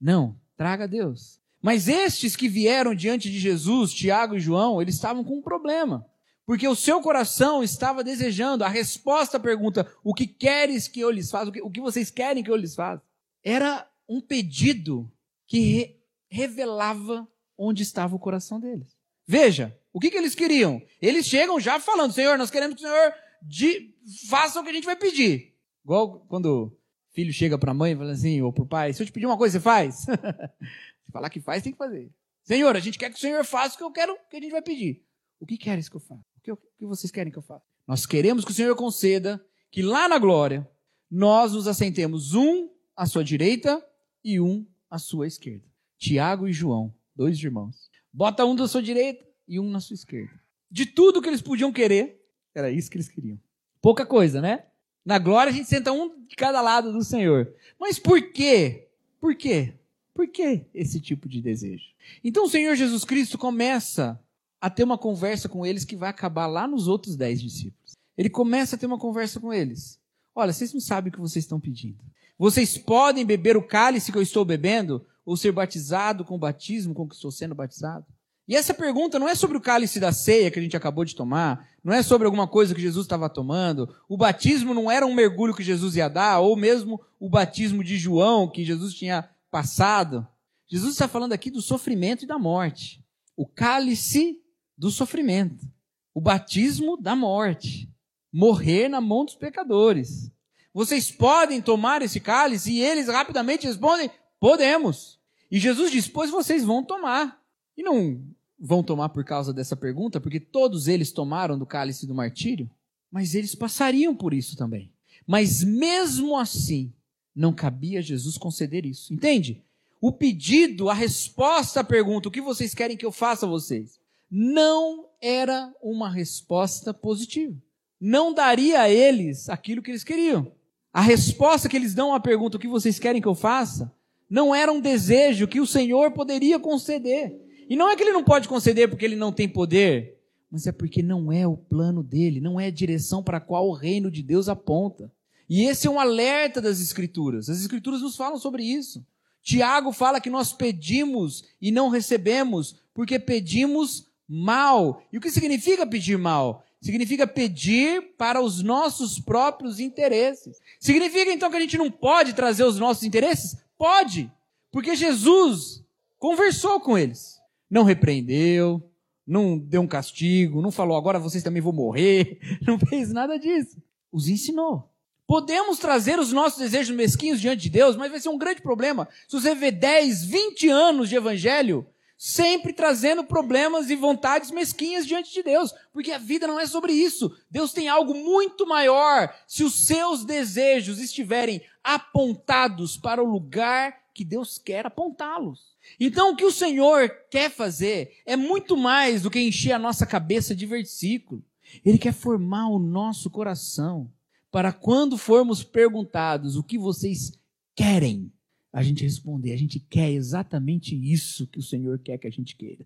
Não. 0.00 0.36
Traga 0.56 0.88
Deus. 0.88 1.38
Mas 1.60 1.88
estes 1.88 2.34
que 2.34 2.48
vieram 2.48 2.94
diante 2.94 3.30
de 3.30 3.38
Jesus, 3.38 3.92
Tiago 3.92 4.36
e 4.36 4.40
João, 4.40 4.80
eles 4.80 4.94
estavam 4.94 5.22
com 5.22 5.38
um 5.38 5.42
problema. 5.42 6.06
Porque 6.46 6.66
o 6.66 6.76
seu 6.76 7.00
coração 7.00 7.62
estava 7.62 8.04
desejando 8.04 8.64
a 8.64 8.68
resposta 8.68 9.36
à 9.36 9.40
pergunta: 9.40 9.86
o 10.02 10.14
que 10.14 10.26
queres 10.26 10.86
que 10.86 11.00
eu 11.00 11.10
lhes 11.10 11.30
faça? 11.30 11.50
O 11.62 11.70
que 11.70 11.80
vocês 11.80 12.10
querem 12.10 12.42
que 12.42 12.50
eu 12.50 12.56
lhes 12.56 12.74
faça? 12.74 13.02
Era 13.42 13.86
um 14.08 14.20
pedido 14.20 15.10
que 15.46 15.58
re, 15.58 16.00
revelava 16.30 17.26
onde 17.58 17.82
estava 17.82 18.14
o 18.14 18.18
coração 18.18 18.60
deles. 18.60 18.96
Veja, 19.26 19.76
o 19.92 19.98
que, 19.98 20.10
que 20.10 20.16
eles 20.16 20.34
queriam? 20.36 20.80
Eles 21.02 21.26
chegam 21.26 21.58
já 21.58 21.80
falando: 21.80 22.12
Senhor, 22.12 22.38
nós 22.38 22.50
queremos 22.50 22.76
que 22.76 22.86
o 22.86 22.88
Senhor 22.88 23.12
de, 23.42 23.94
faça 24.28 24.60
o 24.60 24.64
que 24.64 24.70
a 24.70 24.72
gente 24.72 24.84
vai 24.84 24.96
pedir. 24.96 25.54
Igual 25.84 26.20
quando 26.28 26.76
filho 27.12 27.32
chega 27.32 27.56
para 27.56 27.70
a 27.70 27.74
mãe 27.74 27.92
e 27.92 27.96
fala 27.96 28.12
assim, 28.12 28.42
ou 28.42 28.52
para 28.52 28.62
o 28.62 28.66
pai, 28.66 28.92
se 28.92 29.02
eu 29.02 29.06
te 29.06 29.12
pedir 29.12 29.26
uma 29.26 29.38
coisa, 29.38 29.58
você 29.58 29.62
faz? 29.62 30.00
se 31.04 31.12
falar 31.12 31.30
que 31.30 31.40
faz, 31.40 31.62
tem 31.62 31.72
que 31.72 31.78
fazer. 31.78 32.12
Senhor, 32.42 32.76
a 32.76 32.80
gente 32.80 32.98
quer 32.98 33.10
que 33.10 33.16
o 33.16 33.20
Senhor 33.20 33.44
faça 33.44 33.74
o 33.74 33.78
que 33.78 33.84
eu 33.84 33.90
quero, 33.90 34.12
o 34.12 34.28
que 34.30 34.36
a 34.36 34.40
gente 34.40 34.52
vai 34.52 34.62
pedir. 34.62 35.02
O 35.40 35.46
que 35.46 35.56
queres 35.56 35.88
que 35.88 35.96
eu 35.96 36.00
faça? 36.00 36.24
O 36.36 36.40
que, 36.40 36.52
o 36.52 36.56
que 36.56 36.86
vocês 36.86 37.10
querem 37.10 37.32
que 37.32 37.38
eu 37.38 37.42
faça? 37.42 37.64
Nós 37.86 38.04
queremos 38.06 38.44
que 38.44 38.50
o 38.50 38.54
Senhor 38.54 38.74
conceda 38.76 39.44
que 39.70 39.82
lá 39.82 40.08
na 40.08 40.18
glória 40.18 40.68
nós 41.10 41.52
nos 41.52 41.66
assentemos 41.66 42.34
um 42.34 42.68
à 42.96 43.06
sua 43.06 43.24
direita 43.24 43.84
e 44.24 44.40
um 44.40 44.66
à 44.90 44.98
sua 44.98 45.26
esquerda. 45.26 45.64
Tiago 45.98 46.48
e 46.48 46.52
João, 46.52 46.94
dois 47.14 47.42
irmãos. 47.42 47.90
Bota 48.12 48.44
um 48.44 48.54
da 48.54 48.66
sua 48.66 48.82
direita 48.82 49.24
e 49.46 49.60
um 49.60 49.70
na 49.70 49.80
sua 49.80 49.94
esquerda. 49.94 50.32
De 50.70 50.86
tudo 50.86 51.22
que 51.22 51.28
eles 51.28 51.42
podiam 51.42 51.72
querer, 51.72 52.15
era 52.58 52.70
isso 52.70 52.90
que 52.90 52.96
eles 52.96 53.08
queriam. 53.08 53.38
Pouca 53.82 54.06
coisa, 54.06 54.40
né? 54.40 54.64
Na 55.04 55.18
glória 55.18 55.50
a 55.50 55.54
gente 55.54 55.68
senta 55.68 55.92
um 55.92 56.26
de 56.26 56.34
cada 56.34 56.60
lado 56.60 56.92
do 56.92 57.04
Senhor. 57.04 57.52
Mas 57.78 57.98
por 57.98 58.32
quê? 58.32 58.88
Por 59.20 59.34
quê? 59.36 59.74
Por 60.14 60.26
que 60.26 60.64
esse 60.74 60.98
tipo 60.98 61.28
de 61.28 61.42
desejo? 61.42 61.84
Então 62.24 62.44
o 62.44 62.48
Senhor 62.48 62.74
Jesus 62.74 63.04
Cristo 63.04 63.36
começa 63.36 64.18
a 64.60 64.70
ter 64.70 64.82
uma 64.82 64.96
conversa 64.96 65.48
com 65.48 65.66
eles 65.66 65.84
que 65.84 65.94
vai 65.94 66.08
acabar 66.08 66.46
lá 66.46 66.66
nos 66.66 66.88
outros 66.88 67.14
dez 67.14 67.40
discípulos. 67.40 67.92
Ele 68.16 68.30
começa 68.30 68.76
a 68.76 68.78
ter 68.78 68.86
uma 68.86 68.98
conversa 68.98 69.38
com 69.38 69.52
eles. 69.52 70.00
Olha, 70.34 70.52
vocês 70.52 70.72
não 70.72 70.80
sabem 70.80 71.10
o 71.10 71.12
que 71.12 71.20
vocês 71.20 71.44
estão 71.44 71.60
pedindo. 71.60 71.98
Vocês 72.38 72.78
podem 72.78 73.24
beber 73.24 73.56
o 73.56 73.66
cálice 73.66 74.10
que 74.10 74.18
eu 74.18 74.22
estou 74.22 74.44
bebendo 74.44 75.06
ou 75.24 75.36
ser 75.36 75.52
batizado 75.52 76.24
com 76.24 76.36
o 76.36 76.38
batismo 76.38 76.94
com 76.94 77.06
que 77.06 77.14
estou 77.14 77.30
sendo 77.30 77.54
batizado? 77.54 78.06
E 78.48 78.54
essa 78.54 78.72
pergunta 78.72 79.18
não 79.18 79.28
é 79.28 79.34
sobre 79.34 79.56
o 79.56 79.60
cálice 79.60 79.98
da 79.98 80.12
ceia 80.12 80.50
que 80.50 80.58
a 80.58 80.62
gente 80.62 80.76
acabou 80.76 81.04
de 81.04 81.16
tomar, 81.16 81.68
não 81.82 81.92
é 81.92 82.02
sobre 82.02 82.26
alguma 82.26 82.46
coisa 82.46 82.74
que 82.74 82.80
Jesus 82.80 83.04
estava 83.04 83.28
tomando. 83.28 83.92
O 84.08 84.16
batismo 84.16 84.72
não 84.72 84.90
era 84.90 85.04
um 85.04 85.14
mergulho 85.14 85.54
que 85.54 85.64
Jesus 85.64 85.96
ia 85.96 86.08
dar, 86.08 86.38
ou 86.38 86.56
mesmo 86.56 87.00
o 87.18 87.28
batismo 87.28 87.82
de 87.82 87.98
João 87.98 88.48
que 88.48 88.64
Jesus 88.64 88.94
tinha 88.94 89.28
passado. 89.50 90.26
Jesus 90.68 90.92
está 90.92 91.08
falando 91.08 91.32
aqui 91.32 91.50
do 91.50 91.60
sofrimento 91.60 92.24
e 92.24 92.26
da 92.26 92.38
morte. 92.38 93.04
O 93.36 93.46
cálice 93.46 94.40
do 94.78 94.90
sofrimento. 94.90 95.66
O 96.14 96.20
batismo 96.20 96.96
da 96.96 97.16
morte. 97.16 97.90
Morrer 98.32 98.88
na 98.88 99.00
mão 99.00 99.24
dos 99.24 99.34
pecadores. 99.34 100.30
Vocês 100.72 101.10
podem 101.10 101.60
tomar 101.60 102.02
esse 102.02 102.20
cálice? 102.20 102.72
E 102.72 102.80
eles 102.80 103.08
rapidamente 103.08 103.66
respondem: 103.66 104.10
podemos. 104.38 105.18
E 105.50 105.58
Jesus 105.58 105.90
diz: 105.90 106.06
pois 106.06 106.30
vocês 106.30 106.64
vão 106.64 106.82
tomar. 106.82 107.40
E 107.76 107.82
não 107.82 108.22
vão 108.58 108.82
tomar 108.82 109.10
por 109.10 109.24
causa 109.24 109.52
dessa 109.52 109.76
pergunta, 109.76 110.20
porque 110.20 110.40
todos 110.40 110.88
eles 110.88 111.12
tomaram 111.12 111.58
do 111.58 111.66
cálice 111.66 112.06
do 112.06 112.14
martírio, 112.14 112.70
mas 113.10 113.34
eles 113.34 113.54
passariam 113.54 114.14
por 114.14 114.32
isso 114.32 114.56
também. 114.56 114.90
Mas 115.26 115.62
mesmo 115.62 116.36
assim, 116.36 116.92
não 117.34 117.52
cabia 117.52 118.00
Jesus 118.00 118.38
conceder 118.38 118.86
isso. 118.86 119.12
Entende? 119.12 119.62
O 120.00 120.12
pedido, 120.12 120.88
a 120.88 120.94
resposta 120.94 121.80
à 121.80 121.84
pergunta, 121.84 122.28
o 122.28 122.32
que 122.32 122.40
vocês 122.40 122.74
querem 122.74 122.96
que 122.96 123.04
eu 123.04 123.12
faça 123.12 123.46
a 123.46 123.48
vocês, 123.48 123.98
não 124.30 125.06
era 125.20 125.72
uma 125.82 126.10
resposta 126.10 126.92
positiva. 126.92 127.56
Não 128.00 128.32
daria 128.32 128.82
a 128.82 128.90
eles 128.90 129.48
aquilo 129.48 129.82
que 129.82 129.90
eles 129.90 130.04
queriam. 130.04 130.52
A 130.92 131.00
resposta 131.00 131.68
que 131.68 131.76
eles 131.76 131.94
dão 131.94 132.14
à 132.14 132.20
pergunta, 132.20 132.56
o 132.56 132.60
que 132.60 132.68
vocês 132.68 132.98
querem 132.98 133.20
que 133.20 133.28
eu 133.28 133.34
faça, 133.34 133.92
não 134.28 134.54
era 134.54 134.72
um 134.72 134.80
desejo 134.80 135.46
que 135.46 135.60
o 135.60 135.66
Senhor 135.66 136.10
poderia 136.12 136.58
conceder. 136.58 137.45
E 137.68 137.76
não 137.76 137.88
é 137.90 137.96
que 137.96 138.02
ele 138.02 138.12
não 138.12 138.22
pode 138.22 138.48
conceder 138.48 138.88
porque 138.88 139.04
ele 139.04 139.16
não 139.16 139.32
tem 139.32 139.48
poder, 139.48 140.18
mas 140.50 140.66
é 140.66 140.72
porque 140.72 141.02
não 141.02 141.32
é 141.32 141.46
o 141.46 141.56
plano 141.56 142.02
dele, 142.02 142.40
não 142.40 142.60
é 142.60 142.66
a 142.66 142.70
direção 142.70 143.22
para 143.22 143.38
a 143.38 143.40
qual 143.40 143.68
o 143.68 143.72
reino 143.72 144.10
de 144.10 144.22
Deus 144.22 144.48
aponta. 144.48 145.10
E 145.48 145.64
esse 145.64 145.86
é 145.86 145.90
um 145.90 145.98
alerta 145.98 146.60
das 146.60 146.80
Escrituras. 146.80 147.48
As 147.48 147.60
Escrituras 147.60 148.02
nos 148.02 148.16
falam 148.16 148.38
sobre 148.38 148.64
isso. 148.64 149.04
Tiago 149.42 149.92
fala 149.92 150.20
que 150.20 150.30
nós 150.30 150.52
pedimos 150.52 151.44
e 151.60 151.70
não 151.70 151.88
recebemos 151.88 152.76
porque 152.94 153.18
pedimos 153.18 154.06
mal. 154.28 155.02
E 155.12 155.18
o 155.18 155.20
que 155.20 155.30
significa 155.30 155.86
pedir 155.86 156.18
mal? 156.18 156.64
Significa 156.80 157.26
pedir 157.26 158.14
para 158.16 158.40
os 158.40 158.62
nossos 158.62 159.18
próprios 159.18 159.80
interesses. 159.80 160.56
Significa 160.80 161.32
então 161.32 161.50
que 161.50 161.56
a 161.56 161.60
gente 161.60 161.78
não 161.78 161.90
pode 161.90 162.32
trazer 162.32 162.64
os 162.64 162.78
nossos 162.78 163.04
interesses? 163.04 163.56
Pode, 163.78 164.30
porque 164.70 164.96
Jesus 164.96 165.84
conversou 166.18 166.80
com 166.80 166.96
eles 166.96 167.35
não 167.70 167.82
repreendeu, 167.82 168.82
não 169.26 169.58
deu 169.58 169.82
um 169.82 169.86
castigo, 169.86 170.62
não 170.62 170.70
falou 170.70 170.96
agora 170.96 171.18
vocês 171.18 171.42
também 171.42 171.62
vão 171.62 171.72
morrer, 171.72 172.38
não 172.66 172.78
fez 172.78 173.12
nada 173.12 173.38
disso. 173.38 173.82
os 174.12 174.28
ensinou. 174.28 174.90
Podemos 175.26 175.78
trazer 175.78 176.20
os 176.20 176.32
nossos 176.32 176.60
desejos 176.60 176.94
mesquinhos 176.94 177.40
diante 177.40 177.62
de 177.62 177.70
Deus, 177.70 177.96
mas 177.96 178.10
vai 178.12 178.20
ser 178.20 178.28
um 178.28 178.38
grande 178.38 178.62
problema. 178.62 179.08
Se 179.26 179.40
você 179.40 179.56
vê 179.56 179.72
10, 179.72 180.24
20 180.24 180.68
anos 180.68 181.08
de 181.08 181.16
evangelho, 181.16 181.84
sempre 182.16 182.72
trazendo 182.72 183.24
problemas 183.24 183.90
e 183.90 183.96
vontades 183.96 184.50
mesquinhas 184.50 185.06
diante 185.06 185.32
de 185.32 185.42
Deus, 185.42 185.72
porque 185.92 186.12
a 186.12 186.18
vida 186.18 186.46
não 186.46 186.58
é 186.58 186.66
sobre 186.66 186.92
isso. 186.92 187.36
Deus 187.50 187.72
tem 187.72 187.88
algo 187.88 188.14
muito 188.14 188.66
maior 188.66 189.34
se 189.46 189.62
os 189.62 189.86
seus 189.86 190.24
desejos 190.24 190.98
estiverem 190.98 191.60
apontados 191.84 192.96
para 192.96 193.22
o 193.22 193.30
lugar 193.30 194.06
que 194.14 194.24
Deus 194.24 194.56
quer 194.56 194.86
apontá-los. 194.86 195.76
Então, 196.00 196.32
o 196.32 196.36
que 196.36 196.44
o 196.44 196.50
Senhor 196.50 197.08
quer 197.30 197.50
fazer 197.50 198.22
é 198.24 198.34
muito 198.34 198.76
mais 198.76 199.22
do 199.22 199.30
que 199.30 199.38
encher 199.38 199.72
a 199.72 199.78
nossa 199.78 200.06
cabeça 200.06 200.54
de 200.54 200.64
versículo. 200.64 201.44
Ele 201.84 201.98
quer 201.98 202.14
formar 202.14 202.68
o 202.68 202.78
nosso 202.78 203.28
coração 203.28 204.10
para 204.50 204.72
quando 204.72 205.18
formos 205.18 205.62
perguntados 205.62 206.56
o 206.56 206.62
que 206.62 206.78
vocês 206.78 207.38
querem, 207.74 208.32
a 208.76 208.82
gente 208.82 209.02
responder, 209.02 209.52
a 209.52 209.56
gente 209.56 209.80
quer 209.80 210.10
exatamente 210.10 210.94
isso 210.94 211.46
que 211.46 211.58
o 211.58 211.62
Senhor 211.62 211.98
quer 211.98 212.18
que 212.18 212.26
a 212.26 212.30
gente 212.30 212.54
queira. 212.56 212.84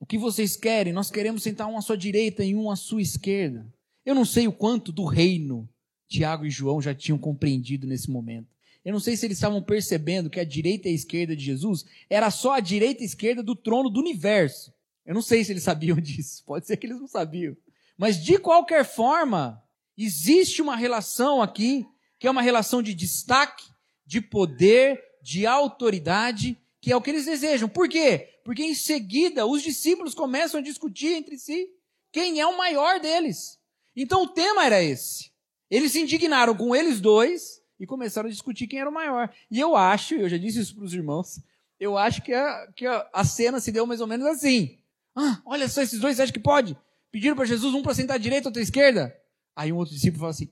O 0.00 0.06
que 0.06 0.16
vocês 0.16 0.56
querem? 0.56 0.92
Nós 0.92 1.10
queremos 1.10 1.42
sentar 1.42 1.66
um 1.66 1.76
à 1.76 1.82
sua 1.82 1.96
direita 1.96 2.44
e 2.44 2.54
um 2.54 2.70
à 2.70 2.76
sua 2.76 3.02
esquerda. 3.02 3.66
Eu 4.06 4.14
não 4.14 4.24
sei 4.24 4.48
o 4.48 4.52
quanto 4.52 4.90
do 4.90 5.04
reino 5.04 5.68
Tiago 6.08 6.46
e 6.46 6.50
João 6.50 6.80
já 6.80 6.94
tinham 6.94 7.18
compreendido 7.18 7.86
nesse 7.86 8.10
momento. 8.10 8.48
Eu 8.84 8.92
não 8.92 9.00
sei 9.00 9.16
se 9.16 9.26
eles 9.26 9.36
estavam 9.36 9.62
percebendo 9.62 10.30
que 10.30 10.40
a 10.40 10.44
direita 10.44 10.88
e 10.88 10.92
a 10.92 10.94
esquerda 10.94 11.36
de 11.36 11.44
Jesus 11.44 11.84
era 12.08 12.30
só 12.30 12.54
a 12.54 12.60
direita 12.60 13.02
e 13.02 13.04
a 13.04 13.06
esquerda 13.06 13.42
do 13.42 13.54
trono 13.54 13.90
do 13.90 14.00
universo. 14.00 14.72
Eu 15.04 15.14
não 15.14 15.22
sei 15.22 15.44
se 15.44 15.52
eles 15.52 15.62
sabiam 15.62 15.96
disso. 16.00 16.42
Pode 16.46 16.66
ser 16.66 16.76
que 16.78 16.86
eles 16.86 16.98
não 16.98 17.08
sabiam. 17.08 17.54
Mas 17.98 18.22
de 18.24 18.38
qualquer 18.38 18.84
forma, 18.84 19.62
Existe 19.98 20.62
uma 20.62 20.76
relação 20.76 21.42
aqui, 21.42 21.84
que 22.20 22.28
é 22.28 22.30
uma 22.30 22.40
relação 22.40 22.80
de 22.80 22.94
destaque, 22.94 23.64
de 24.06 24.20
poder, 24.20 25.02
de 25.28 25.44
autoridade, 25.44 26.58
que 26.80 26.90
é 26.90 26.96
o 26.96 27.02
que 27.02 27.10
eles 27.10 27.26
desejam. 27.26 27.68
Por 27.68 27.86
quê? 27.86 28.30
Porque 28.42 28.62
em 28.62 28.74
seguida 28.74 29.44
os 29.44 29.62
discípulos 29.62 30.14
começam 30.14 30.58
a 30.58 30.62
discutir 30.62 31.12
entre 31.12 31.36
si 31.36 31.68
quem 32.10 32.40
é 32.40 32.46
o 32.46 32.56
maior 32.56 32.98
deles. 32.98 33.58
Então 33.94 34.22
o 34.22 34.28
tema 34.28 34.64
era 34.64 34.82
esse. 34.82 35.30
Eles 35.70 35.92
se 35.92 36.00
indignaram 36.00 36.56
com 36.56 36.74
eles 36.74 36.98
dois 36.98 37.60
e 37.78 37.86
começaram 37.86 38.26
a 38.26 38.32
discutir 38.32 38.66
quem 38.66 38.80
era 38.80 38.88
o 38.88 38.92
maior. 38.92 39.30
E 39.50 39.60
eu 39.60 39.76
acho, 39.76 40.14
eu 40.14 40.30
já 40.30 40.38
disse 40.38 40.60
isso 40.60 40.74
para 40.74 40.84
os 40.84 40.94
irmãos, 40.94 41.42
eu 41.78 41.98
acho 41.98 42.22
que, 42.22 42.32
a, 42.32 42.66
que 42.74 42.86
a, 42.86 43.06
a, 43.12 43.22
cena 43.22 43.60
se 43.60 43.70
deu 43.70 43.86
mais 43.86 44.00
ou 44.00 44.06
menos 44.06 44.26
assim. 44.26 44.78
Ah, 45.14 45.42
olha 45.44 45.68
só, 45.68 45.82
esses 45.82 46.00
dois, 46.00 46.16
você 46.16 46.22
acha 46.22 46.32
que 46.32 46.40
pode? 46.40 46.74
Pediram 47.12 47.36
para 47.36 47.44
Jesus 47.44 47.74
um 47.74 47.82
para 47.82 47.94
sentar 47.94 48.16
à 48.16 48.18
direita, 48.18 48.48
outro 48.48 48.60
à 48.60 48.62
esquerda? 48.62 49.14
Aí 49.54 49.70
um 49.70 49.76
outro 49.76 49.92
discípulo 49.92 50.20
fala 50.20 50.30
assim: 50.30 50.48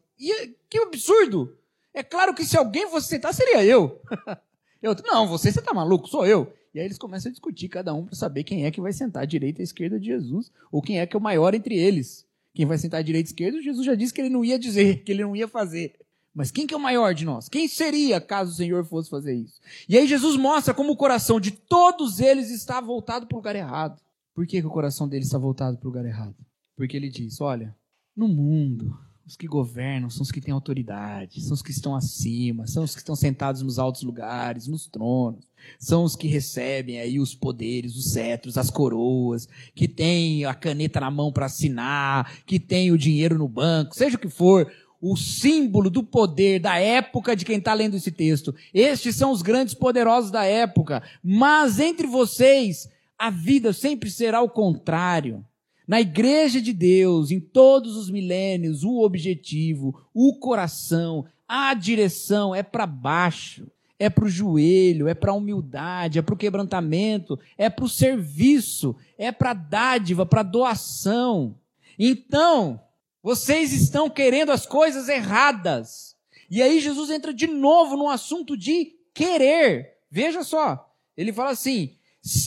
que 0.69 0.79
absurdo! 0.79 1.57
É 1.95 2.03
claro 2.03 2.35
que 2.35 2.45
se 2.45 2.59
alguém 2.59 2.87
fosse 2.91 3.09
sentar, 3.09 3.33
seria 3.33 3.65
eu. 3.65 4.03
eu 4.87 4.97
não, 5.05 5.27
você, 5.27 5.51
você 5.51 5.61
tá 5.61 5.75
maluco, 5.75 6.09
sou 6.09 6.27
eu. 6.27 6.53
E 6.75 6.79
aí 6.79 6.85
eles 6.85 6.99
começam 6.99 7.31
a 7.31 7.33
discutir, 7.33 7.69
cada 7.69 7.95
um, 7.95 8.05
para 8.05 8.15
saber 8.15 8.45
quem 8.45 8.67
é 8.67 8.71
que 8.71 8.81
vai 8.81 8.93
sentar 8.93 9.23
à 9.23 9.27
direita 9.27 9.61
e 9.61 9.63
à 9.63 9.65
esquerda 9.65 9.99
de 9.99 10.07
Jesus, 10.07 10.53
ou 10.71 10.83
quem 10.83 11.01
é 11.01 11.07
que 11.07 11.17
é 11.17 11.19
o 11.19 11.23
maior 11.23 11.55
entre 11.55 11.75
eles. 11.75 12.27
Quem 12.55 12.67
vai 12.67 12.79
sentar 12.79 13.01
à 13.01 13.03
direita 13.03 13.29
e 13.29 13.31
à 13.31 13.33
esquerda, 13.33 13.63
Jesus 13.63 13.87
já 13.87 13.95
disse 13.95 14.13
que 14.13 14.21
ele 14.21 14.29
não 14.29 14.45
ia 14.45 14.59
dizer, 14.59 15.03
que 15.03 15.13
ele 15.13 15.23
não 15.23 15.35
ia 15.35 15.49
fazer. 15.49 15.95
Mas 16.35 16.51
quem 16.51 16.67
que 16.67 16.75
é 16.75 16.77
o 16.77 16.81
maior 16.81 17.15
de 17.15 17.25
nós? 17.25 17.49
Quem 17.49 17.67
seria 17.67 18.21
caso 18.21 18.53
o 18.53 18.55
Senhor 18.55 18.85
fosse 18.85 19.09
fazer 19.09 19.35
isso? 19.35 19.59
E 19.89 19.97
aí 19.97 20.07
Jesus 20.07 20.37
mostra 20.37 20.75
como 20.75 20.93
o 20.93 20.97
coração 20.97 21.41
de 21.41 21.51
todos 21.51 22.21
eles 22.21 22.51
está 22.51 22.79
voltado 22.79 23.27
para 23.27 23.37
o 23.37 23.39
lugar 23.39 23.57
errado. 23.57 23.99
Por 24.35 24.47
que, 24.47 24.61
que 24.61 24.67
o 24.67 24.71
coração 24.71 25.09
deles 25.09 25.29
está 25.29 25.39
voltado 25.39 25.79
para 25.79 25.89
o 25.89 25.91
lugar 25.91 26.05
errado? 26.05 26.37
Porque 26.77 26.95
ele 26.95 27.09
diz: 27.09 27.41
olha, 27.41 27.75
no 28.15 28.29
mundo, 28.29 28.99
os 29.27 29.35
que 29.35 29.49
governam 29.49 30.09
são 30.09 30.23
os 30.23 30.31
que 30.31 30.41
têm 30.41 30.55
autoridade, 30.55 31.41
são 31.41 31.55
os 31.55 31.63
que 31.63 31.73
estão 31.73 31.97
acima, 31.97 32.67
são 32.67 32.85
os 32.85 32.95
que 32.95 33.01
estão 33.01 33.17
sentados 33.17 33.61
nos 33.61 33.77
altos 33.77 34.03
lugares, 34.03 34.69
nos 34.69 34.87
tronos, 34.87 35.45
são 35.81 36.05
os 36.05 36.15
que 36.15 36.29
recebem 36.29 37.01
aí 37.01 37.19
os 37.19 37.35
poderes, 37.35 37.97
os 37.97 38.13
cetros, 38.13 38.57
as 38.57 38.71
coroas, 38.71 39.49
que 39.75 39.89
têm 39.89 40.45
a 40.45 40.55
caneta 40.55 41.01
na 41.01 41.11
mão 41.11 41.33
para 41.33 41.47
assinar, 41.47 42.41
que 42.47 42.61
têm 42.61 42.93
o 42.93 42.99
dinheiro 42.99 43.37
no 43.37 43.49
banco, 43.49 43.97
seja 43.97 44.17
o 44.17 44.21
que 44.21 44.29
for, 44.29 44.73
o 45.01 45.17
símbolo 45.17 45.91
do 45.91 46.05
poder 46.05 46.61
da 46.61 46.79
época 46.79 47.35
de 47.35 47.45
quem 47.45 47.59
está 47.59 47.75
lendo 47.75 47.97
esse 47.97 48.13
texto. 48.13 48.55
Estes 48.73 49.17
são 49.17 49.33
os 49.33 49.43
grandes 49.43 49.75
poderosos 49.75 50.31
da 50.31 50.45
época, 50.45 51.03
mas 51.23 51.81
entre 51.81 52.07
vocês 52.07 52.89
a 53.19 53.29
vida 53.29 53.73
sempre 53.73 54.09
será 54.09 54.41
o 54.41 54.49
contrário. 54.49 55.45
Na 55.87 56.01
igreja 56.01 56.61
de 56.61 56.73
Deus, 56.73 57.31
em 57.31 57.39
todos 57.39 57.97
os 57.97 58.11
milênios, 58.11 58.83
o 58.83 59.01
objetivo, 59.03 60.03
o 60.13 60.35
coração, 60.35 61.25
a 61.47 61.73
direção 61.75 62.55
é 62.55 62.63
para 62.63 62.87
baixo, 62.87 63.71
é 63.99 64.11
para 64.11 64.25
o 64.25 64.29
joelho, 64.29 65.07
é 65.07 65.15
para 65.15 65.31
a 65.31 65.35
humildade, 65.35 66.19
é 66.19 66.23
para 66.23 66.35
o 66.35 66.39
quebrantamento, 66.39 67.39
é 67.57 67.71
para 67.71 67.85
o 67.85 67.89
serviço, 67.89 68.97
é 69.17 69.31
para 69.31 69.51
a 69.51 69.55
dádiva, 69.55 70.27
para 70.27 70.41
a 70.41 70.45
doação. 70.45 71.57
Então, 71.99 72.81
vocês 73.23 73.73
estão 73.73 74.11
querendo 74.11 74.51
as 74.51 74.67
coisas 74.67 75.09
erradas. 75.09 76.17
E 76.51 76.63
aí 76.63 76.81
Jesus 76.81 77.11
entra 77.11 77.33
de 77.33 77.47
novo 77.47 77.97
no 77.97 78.09
assunto 78.09 78.57
de 78.57 78.93
querer. 79.15 79.99
Veja 80.11 80.43
só, 80.43 80.93
ele 81.17 81.33
fala 81.33 81.51
assim: 81.51 81.97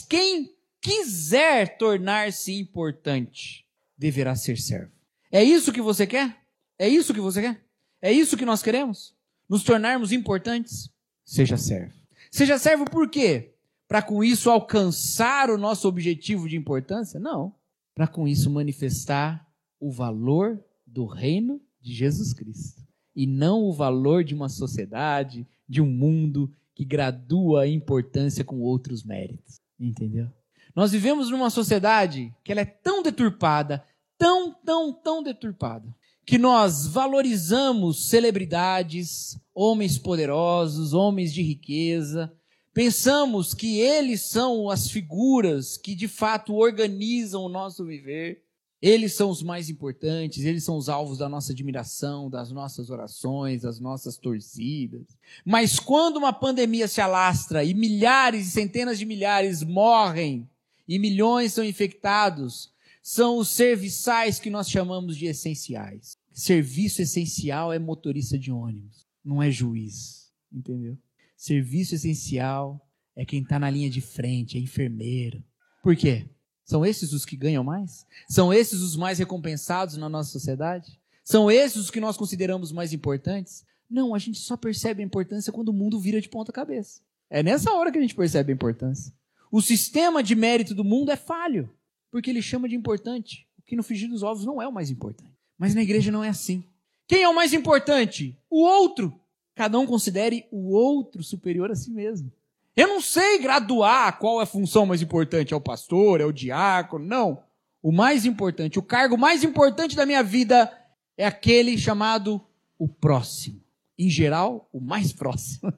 quem 0.08 0.54
quiser 0.80 1.76
tornar-se 1.76 2.52
importante, 2.52 3.66
deverá 3.96 4.34
ser 4.34 4.58
servo. 4.58 4.92
É 5.30 5.42
isso 5.44 5.72
que 5.72 5.82
você 5.82 6.06
quer? 6.06 6.36
É 6.78 6.88
isso 6.88 7.12
que 7.12 7.20
você 7.20 7.42
quer? 7.42 7.64
É 8.00 8.10
isso 8.10 8.36
que 8.36 8.46
nós 8.46 8.62
queremos? 8.62 9.14
Nos 9.48 9.62
tornarmos 9.62 10.12
importantes? 10.12 10.90
Seja 11.24 11.56
servo. 11.56 11.94
Seja 12.30 12.58
servo 12.58 12.84
por 12.84 13.08
quê? 13.08 13.52
Para 13.86 14.00
com 14.00 14.24
isso 14.24 14.50
alcançar 14.50 15.50
o 15.50 15.58
nosso 15.58 15.86
objetivo 15.86 16.48
de 16.48 16.56
importância? 16.56 17.20
Não. 17.20 17.54
Para 17.94 18.06
com 18.06 18.26
isso 18.26 18.48
manifestar 18.48 19.46
o 19.78 19.90
valor 19.90 20.62
do 20.86 21.06
reino 21.06 21.60
de 21.80 21.92
Jesus 21.92 22.32
Cristo. 22.32 22.82
E 23.14 23.26
não 23.26 23.64
o 23.64 23.72
valor 23.72 24.24
de 24.24 24.34
uma 24.34 24.48
sociedade, 24.48 25.46
de 25.68 25.80
um 25.80 25.90
mundo 25.90 26.52
que 26.74 26.84
gradua 26.84 27.62
a 27.62 27.68
importância 27.68 28.44
com 28.44 28.60
outros 28.60 29.04
méritos. 29.04 29.60
Entendeu? 29.78 30.30
Nós 30.74 30.92
vivemos 30.92 31.30
numa 31.30 31.50
sociedade 31.50 32.34
que 32.44 32.52
ela 32.52 32.60
é 32.60 32.64
tão 32.64 33.02
deturpada, 33.02 33.84
tão, 34.16 34.52
tão, 34.52 34.92
tão 34.92 35.22
deturpada, 35.22 35.88
que 36.24 36.38
nós 36.38 36.86
valorizamos 36.86 38.08
celebridades, 38.08 39.38
homens 39.54 39.98
poderosos, 39.98 40.92
homens 40.92 41.32
de 41.32 41.42
riqueza, 41.42 42.32
pensamos 42.72 43.52
que 43.52 43.78
eles 43.80 44.22
são 44.22 44.70
as 44.70 44.88
figuras 44.88 45.76
que 45.76 45.94
de 45.94 46.06
fato 46.06 46.54
organizam 46.54 47.42
o 47.42 47.48
nosso 47.48 47.84
viver. 47.84 48.44
Eles 48.82 49.14
são 49.14 49.28
os 49.28 49.42
mais 49.42 49.68
importantes, 49.68 50.42
eles 50.42 50.64
são 50.64 50.76
os 50.76 50.88
alvos 50.88 51.18
da 51.18 51.28
nossa 51.28 51.52
admiração, 51.52 52.30
das 52.30 52.50
nossas 52.50 52.88
orações, 52.88 53.60
das 53.60 53.78
nossas 53.78 54.16
torcidas. 54.16 55.02
Mas 55.44 55.78
quando 55.78 56.16
uma 56.16 56.32
pandemia 56.32 56.88
se 56.88 56.98
alastra 56.98 57.62
e 57.62 57.74
milhares 57.74 58.46
e 58.46 58.50
centenas 58.50 58.98
de 58.98 59.04
milhares 59.04 59.62
morrem 59.62 60.48
e 60.90 60.98
milhões 60.98 61.52
são 61.52 61.62
infectados, 61.62 62.72
são 63.00 63.38
os 63.38 63.48
serviçais 63.50 64.40
que 64.40 64.50
nós 64.50 64.68
chamamos 64.68 65.16
de 65.16 65.26
essenciais. 65.26 66.18
Serviço 66.32 67.00
essencial 67.00 67.72
é 67.72 67.78
motorista 67.78 68.36
de 68.36 68.50
ônibus, 68.50 69.06
não 69.24 69.40
é 69.40 69.52
juiz, 69.52 70.32
entendeu? 70.52 70.98
Serviço 71.36 71.94
essencial 71.94 72.84
é 73.14 73.24
quem 73.24 73.40
está 73.40 73.56
na 73.56 73.70
linha 73.70 73.88
de 73.88 74.00
frente, 74.00 74.58
é 74.58 74.60
enfermeiro. 74.60 75.44
Por 75.80 75.94
quê? 75.94 76.28
São 76.64 76.84
esses 76.84 77.12
os 77.12 77.24
que 77.24 77.36
ganham 77.36 77.62
mais? 77.62 78.04
São 78.28 78.52
esses 78.52 78.80
os 78.80 78.96
mais 78.96 79.20
recompensados 79.20 79.96
na 79.96 80.08
nossa 80.08 80.32
sociedade? 80.32 81.00
São 81.22 81.48
esses 81.48 81.76
os 81.76 81.90
que 81.90 82.00
nós 82.00 82.16
consideramos 82.16 82.72
mais 82.72 82.92
importantes? 82.92 83.64
Não, 83.88 84.12
a 84.12 84.18
gente 84.18 84.40
só 84.40 84.56
percebe 84.56 85.04
a 85.04 85.06
importância 85.06 85.52
quando 85.52 85.68
o 85.68 85.72
mundo 85.72 86.00
vira 86.00 86.20
de 86.20 86.28
ponta 86.28 86.50
cabeça. 86.50 87.00
É 87.28 87.44
nessa 87.44 87.72
hora 87.74 87.92
que 87.92 87.98
a 87.98 88.02
gente 88.02 88.16
percebe 88.16 88.50
a 88.50 88.54
importância. 88.56 89.14
O 89.50 89.60
sistema 89.60 90.22
de 90.22 90.34
mérito 90.36 90.74
do 90.74 90.84
mundo 90.84 91.10
é 91.10 91.16
falho, 91.16 91.68
porque 92.10 92.30
ele 92.30 92.40
chama 92.40 92.68
de 92.68 92.76
importante 92.76 93.46
o 93.58 93.62
que 93.62 93.74
no 93.74 93.82
frigir 93.82 94.08
dos 94.08 94.22
ovos 94.22 94.44
não 94.44 94.62
é 94.62 94.68
o 94.68 94.72
mais 94.72 94.90
importante. 94.90 95.32
Mas 95.58 95.74
na 95.74 95.82
igreja 95.82 96.12
não 96.12 96.22
é 96.22 96.28
assim. 96.28 96.64
Quem 97.06 97.22
é 97.22 97.28
o 97.28 97.34
mais 97.34 97.52
importante? 97.52 98.38
O 98.48 98.62
outro. 98.62 99.12
Cada 99.54 99.78
um 99.78 99.86
considere 99.86 100.46
o 100.50 100.70
outro 100.72 101.22
superior 101.22 101.70
a 101.70 101.74
si 101.74 101.90
mesmo. 101.90 102.32
Eu 102.76 102.86
não 102.86 103.00
sei 103.00 103.38
graduar 103.40 104.18
qual 104.18 104.40
é 104.40 104.44
a 104.44 104.46
função 104.46 104.86
mais 104.86 105.02
importante. 105.02 105.52
É 105.52 105.56
o 105.56 105.60
pastor, 105.60 106.20
é 106.20 106.24
o 106.24 106.32
diácono. 106.32 107.04
Não. 107.04 107.42
O 107.82 107.90
mais 107.90 108.24
importante, 108.24 108.78
o 108.78 108.82
cargo 108.82 109.18
mais 109.18 109.42
importante 109.42 109.96
da 109.96 110.06
minha 110.06 110.22
vida 110.22 110.72
é 111.16 111.26
aquele 111.26 111.76
chamado 111.76 112.40
o 112.78 112.88
próximo 112.88 113.59
em 114.00 114.08
geral, 114.08 114.66
o 114.72 114.80
mais 114.80 115.12
próximo. 115.12 115.70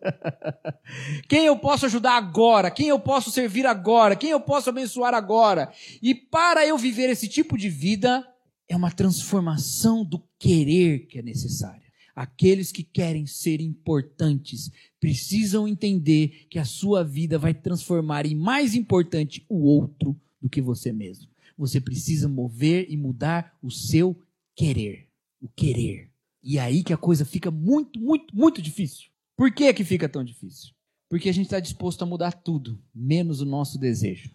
quem 1.28 1.44
eu 1.44 1.58
posso 1.58 1.86
ajudar 1.86 2.16
agora? 2.16 2.70
Quem 2.70 2.86
eu 2.86 3.00
posso 3.00 3.32
servir 3.32 3.66
agora? 3.66 4.14
Quem 4.14 4.30
eu 4.30 4.40
posso 4.40 4.70
abençoar 4.70 5.12
agora? 5.12 5.72
E 6.00 6.14
para 6.14 6.64
eu 6.64 6.78
viver 6.78 7.10
esse 7.10 7.26
tipo 7.26 7.58
de 7.58 7.68
vida, 7.68 8.24
é 8.68 8.76
uma 8.76 8.92
transformação 8.92 10.04
do 10.04 10.22
querer 10.38 11.06
que 11.06 11.18
é 11.18 11.22
necessária. 11.22 11.82
Aqueles 12.14 12.70
que 12.70 12.84
querem 12.84 13.26
ser 13.26 13.60
importantes 13.60 14.70
precisam 15.00 15.66
entender 15.66 16.46
que 16.48 16.60
a 16.60 16.64
sua 16.64 17.02
vida 17.02 17.38
vai 17.38 17.52
transformar 17.52 18.24
em 18.24 18.36
mais 18.36 18.76
importante 18.76 19.44
o 19.48 19.62
outro 19.62 20.16
do 20.40 20.48
que 20.48 20.60
você 20.60 20.92
mesmo. 20.92 21.28
Você 21.58 21.80
precisa 21.80 22.28
mover 22.28 22.86
e 22.88 22.96
mudar 22.96 23.56
o 23.60 23.70
seu 23.70 24.16
querer. 24.54 25.08
O 25.40 25.48
querer. 25.48 26.11
E 26.42 26.58
aí 26.58 26.82
que 26.82 26.92
a 26.92 26.96
coisa 26.96 27.24
fica 27.24 27.50
muito, 27.50 28.00
muito, 28.00 28.34
muito 28.34 28.60
difícil. 28.60 29.10
Por 29.36 29.52
que, 29.52 29.72
que 29.72 29.84
fica 29.84 30.08
tão 30.08 30.24
difícil? 30.24 30.72
Porque 31.08 31.28
a 31.28 31.32
gente 31.32 31.46
está 31.46 31.60
disposto 31.60 32.02
a 32.02 32.06
mudar 32.06 32.32
tudo, 32.32 32.82
menos 32.94 33.40
o 33.40 33.46
nosso 33.46 33.78
desejo. 33.78 34.30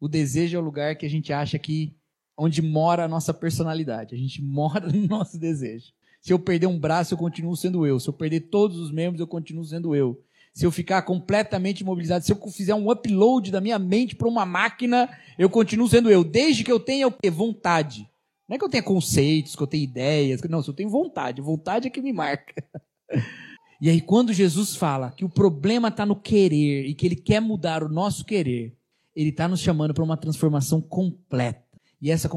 O 0.00 0.08
desejo 0.08 0.56
é 0.56 0.60
o 0.60 0.64
lugar 0.64 0.96
que 0.96 1.06
a 1.06 1.10
gente 1.10 1.32
acha 1.32 1.58
que 1.58 1.96
onde 2.36 2.60
mora 2.60 3.04
a 3.04 3.08
nossa 3.08 3.32
personalidade. 3.32 4.14
A 4.14 4.18
gente 4.18 4.42
mora 4.42 4.88
no 4.92 5.06
nosso 5.06 5.38
desejo. 5.38 5.92
Se 6.20 6.32
eu 6.32 6.38
perder 6.38 6.66
um 6.66 6.78
braço, 6.78 7.14
eu 7.14 7.18
continuo 7.18 7.56
sendo 7.56 7.86
eu. 7.86 7.98
Se 8.00 8.08
eu 8.08 8.12
perder 8.12 8.40
todos 8.40 8.78
os 8.78 8.90
membros, 8.90 9.20
eu 9.20 9.26
continuo 9.26 9.64
sendo 9.64 9.94
eu. 9.94 10.20
Se 10.52 10.64
eu 10.64 10.72
ficar 10.72 11.02
completamente 11.02 11.80
imobilizado, 11.80 12.24
se 12.24 12.32
eu 12.32 12.50
fizer 12.50 12.74
um 12.74 12.90
upload 12.90 13.50
da 13.50 13.60
minha 13.60 13.78
mente 13.78 14.16
para 14.16 14.26
uma 14.26 14.46
máquina, 14.46 15.08
eu 15.38 15.50
continuo 15.50 15.86
sendo 15.86 16.10
eu, 16.10 16.24
desde 16.24 16.64
que 16.64 16.72
eu 16.72 16.80
tenha 16.80 17.12
vontade. 17.30 18.10
Não 18.48 18.54
é 18.54 18.58
que 18.58 18.64
eu 18.64 18.68
tenha 18.68 18.82
conceitos, 18.82 19.56
que 19.56 19.62
eu 19.62 19.66
tenha 19.66 19.82
ideias, 19.84 20.40
não, 20.42 20.62
se 20.62 20.70
eu 20.70 20.74
tenho 20.74 20.88
vontade, 20.88 21.40
vontade 21.40 21.88
é 21.88 21.90
que 21.90 22.00
me 22.00 22.12
marca. 22.12 22.54
E 23.78 23.90
aí, 23.90 24.00
quando 24.00 24.32
Jesus 24.32 24.74
fala 24.74 25.10
que 25.10 25.22
o 25.22 25.28
problema 25.28 25.88
está 25.88 26.06
no 26.06 26.16
querer 26.16 26.86
e 26.86 26.94
que 26.94 27.04
ele 27.04 27.14
quer 27.14 27.40
mudar 27.40 27.82
o 27.82 27.90
nosso 27.90 28.24
querer, 28.24 28.74
ele 29.14 29.28
está 29.28 29.46
nos 29.46 29.60
chamando 29.60 29.92
para 29.92 30.02
uma 30.02 30.16
transformação 30.16 30.80
completa. 30.80 31.62
E 32.00 32.10
essa 32.10 32.30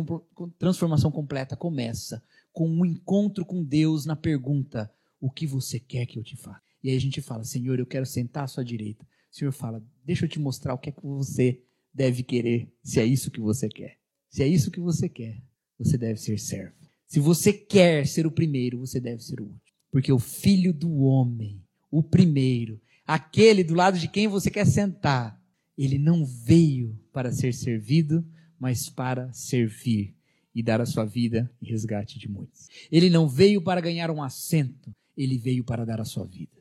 transformação 0.58 1.10
completa 1.10 1.56
começa 1.56 2.22
com 2.52 2.69
um 2.69 2.86
encontro 2.86 3.45
com 3.45 3.63
Deus 3.63 4.06
na 4.06 4.15
pergunta: 4.17 4.91
O 5.19 5.32
que 5.32 5.48
você 5.48 5.80
quer 5.80 6.06
que 6.06 6.19
eu 6.19 6.24
te 6.24 6.36
faça? 6.36 6.62
E 6.84 6.89
aí 6.89 6.95
a 6.98 7.00
gente 7.00 7.22
fala: 7.22 7.43
Senhor, 7.45 7.80
eu 7.80 7.86
quero 7.86 8.06
sentar 8.06 8.43
à 8.43 8.48
sua 8.48 8.63
direita. 8.63 9.06
O 9.32 9.36
Senhor 9.36 9.52
fala: 9.52 9.82
Deixa 10.04 10.26
eu 10.26 10.30
te 10.30 10.39
mostrar 10.39 10.74
o 10.74 10.78
que 10.78 10.89
é 10.89 10.91
que 10.91 11.06
você 11.06 11.62
deve 11.93 12.22
querer, 12.22 12.69
se 12.84 13.00
é 13.00 13.06
isso 13.06 13.32
que 13.32 13.39
você 13.39 13.67
quer. 13.69 13.98
Se 14.30 14.43
é 14.43 14.48
isso 14.48 14.69
que 14.69 14.80
você 14.80 15.10
quer, 15.10 15.41
você 15.80 15.98
deve 15.98 16.20
ser 16.20 16.38
servo. 16.38 16.76
Se 17.08 17.20
você 17.20 17.54
quer 17.54 18.06
ser 18.06 18.28
o 18.28 18.32
primeiro, 18.32 18.78
você 18.78 19.00
deve 19.00 19.24
ser 19.24 19.39
o 19.39 19.46
último. 19.46 19.62
Porque 19.92 20.12
o 20.12 20.20
filho 20.20 20.72
do 20.72 21.00
homem, 21.00 21.60
o 21.89 22.04
primeiro, 22.04 22.80
aquele 23.08 23.63
do 23.63 23.74
lado 23.74 23.98
de 23.98 24.08
quem 24.08 24.28
você 24.28 24.52
quer 24.52 24.65
sentar, 24.65 25.42
ele 25.78 25.98
não 25.98 26.26
veio 26.26 27.00
para 27.12 27.32
ser 27.32 27.54
servido, 27.54 28.24
mas 28.60 28.89
para 28.89 29.32
servir 29.34 30.13
e 30.54 30.62
dar 30.62 30.82
a 30.82 30.86
sua 30.86 31.06
vida 31.06 31.50
em 31.62 31.68
resgate 31.68 32.20
de 32.20 32.30
muitos. 32.30 32.68
Ele 32.92 33.10
não 33.10 33.28
veio 33.28 33.62
para 33.62 33.82
ganhar 33.82 34.12
um 34.12 34.22
assento, 34.22 34.94
ele 35.18 35.38
veio 35.38 35.63
para 35.63 35.86
dar 35.86 36.02
a 36.02 36.06
sua 36.06 36.26
vida. 36.26 36.58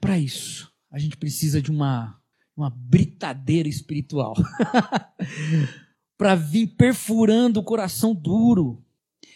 Para 0.00 0.18
isso, 0.18 0.72
a 0.90 0.98
gente 0.98 1.16
precisa 1.16 1.60
de 1.60 1.70
uma, 1.70 2.18
uma 2.56 2.70
britadeira 2.70 3.68
espiritual 3.68 4.34
para 6.16 6.34
vir 6.34 6.68
perfurando 6.68 7.60
o 7.60 7.64
coração 7.64 8.14
duro. 8.14 8.82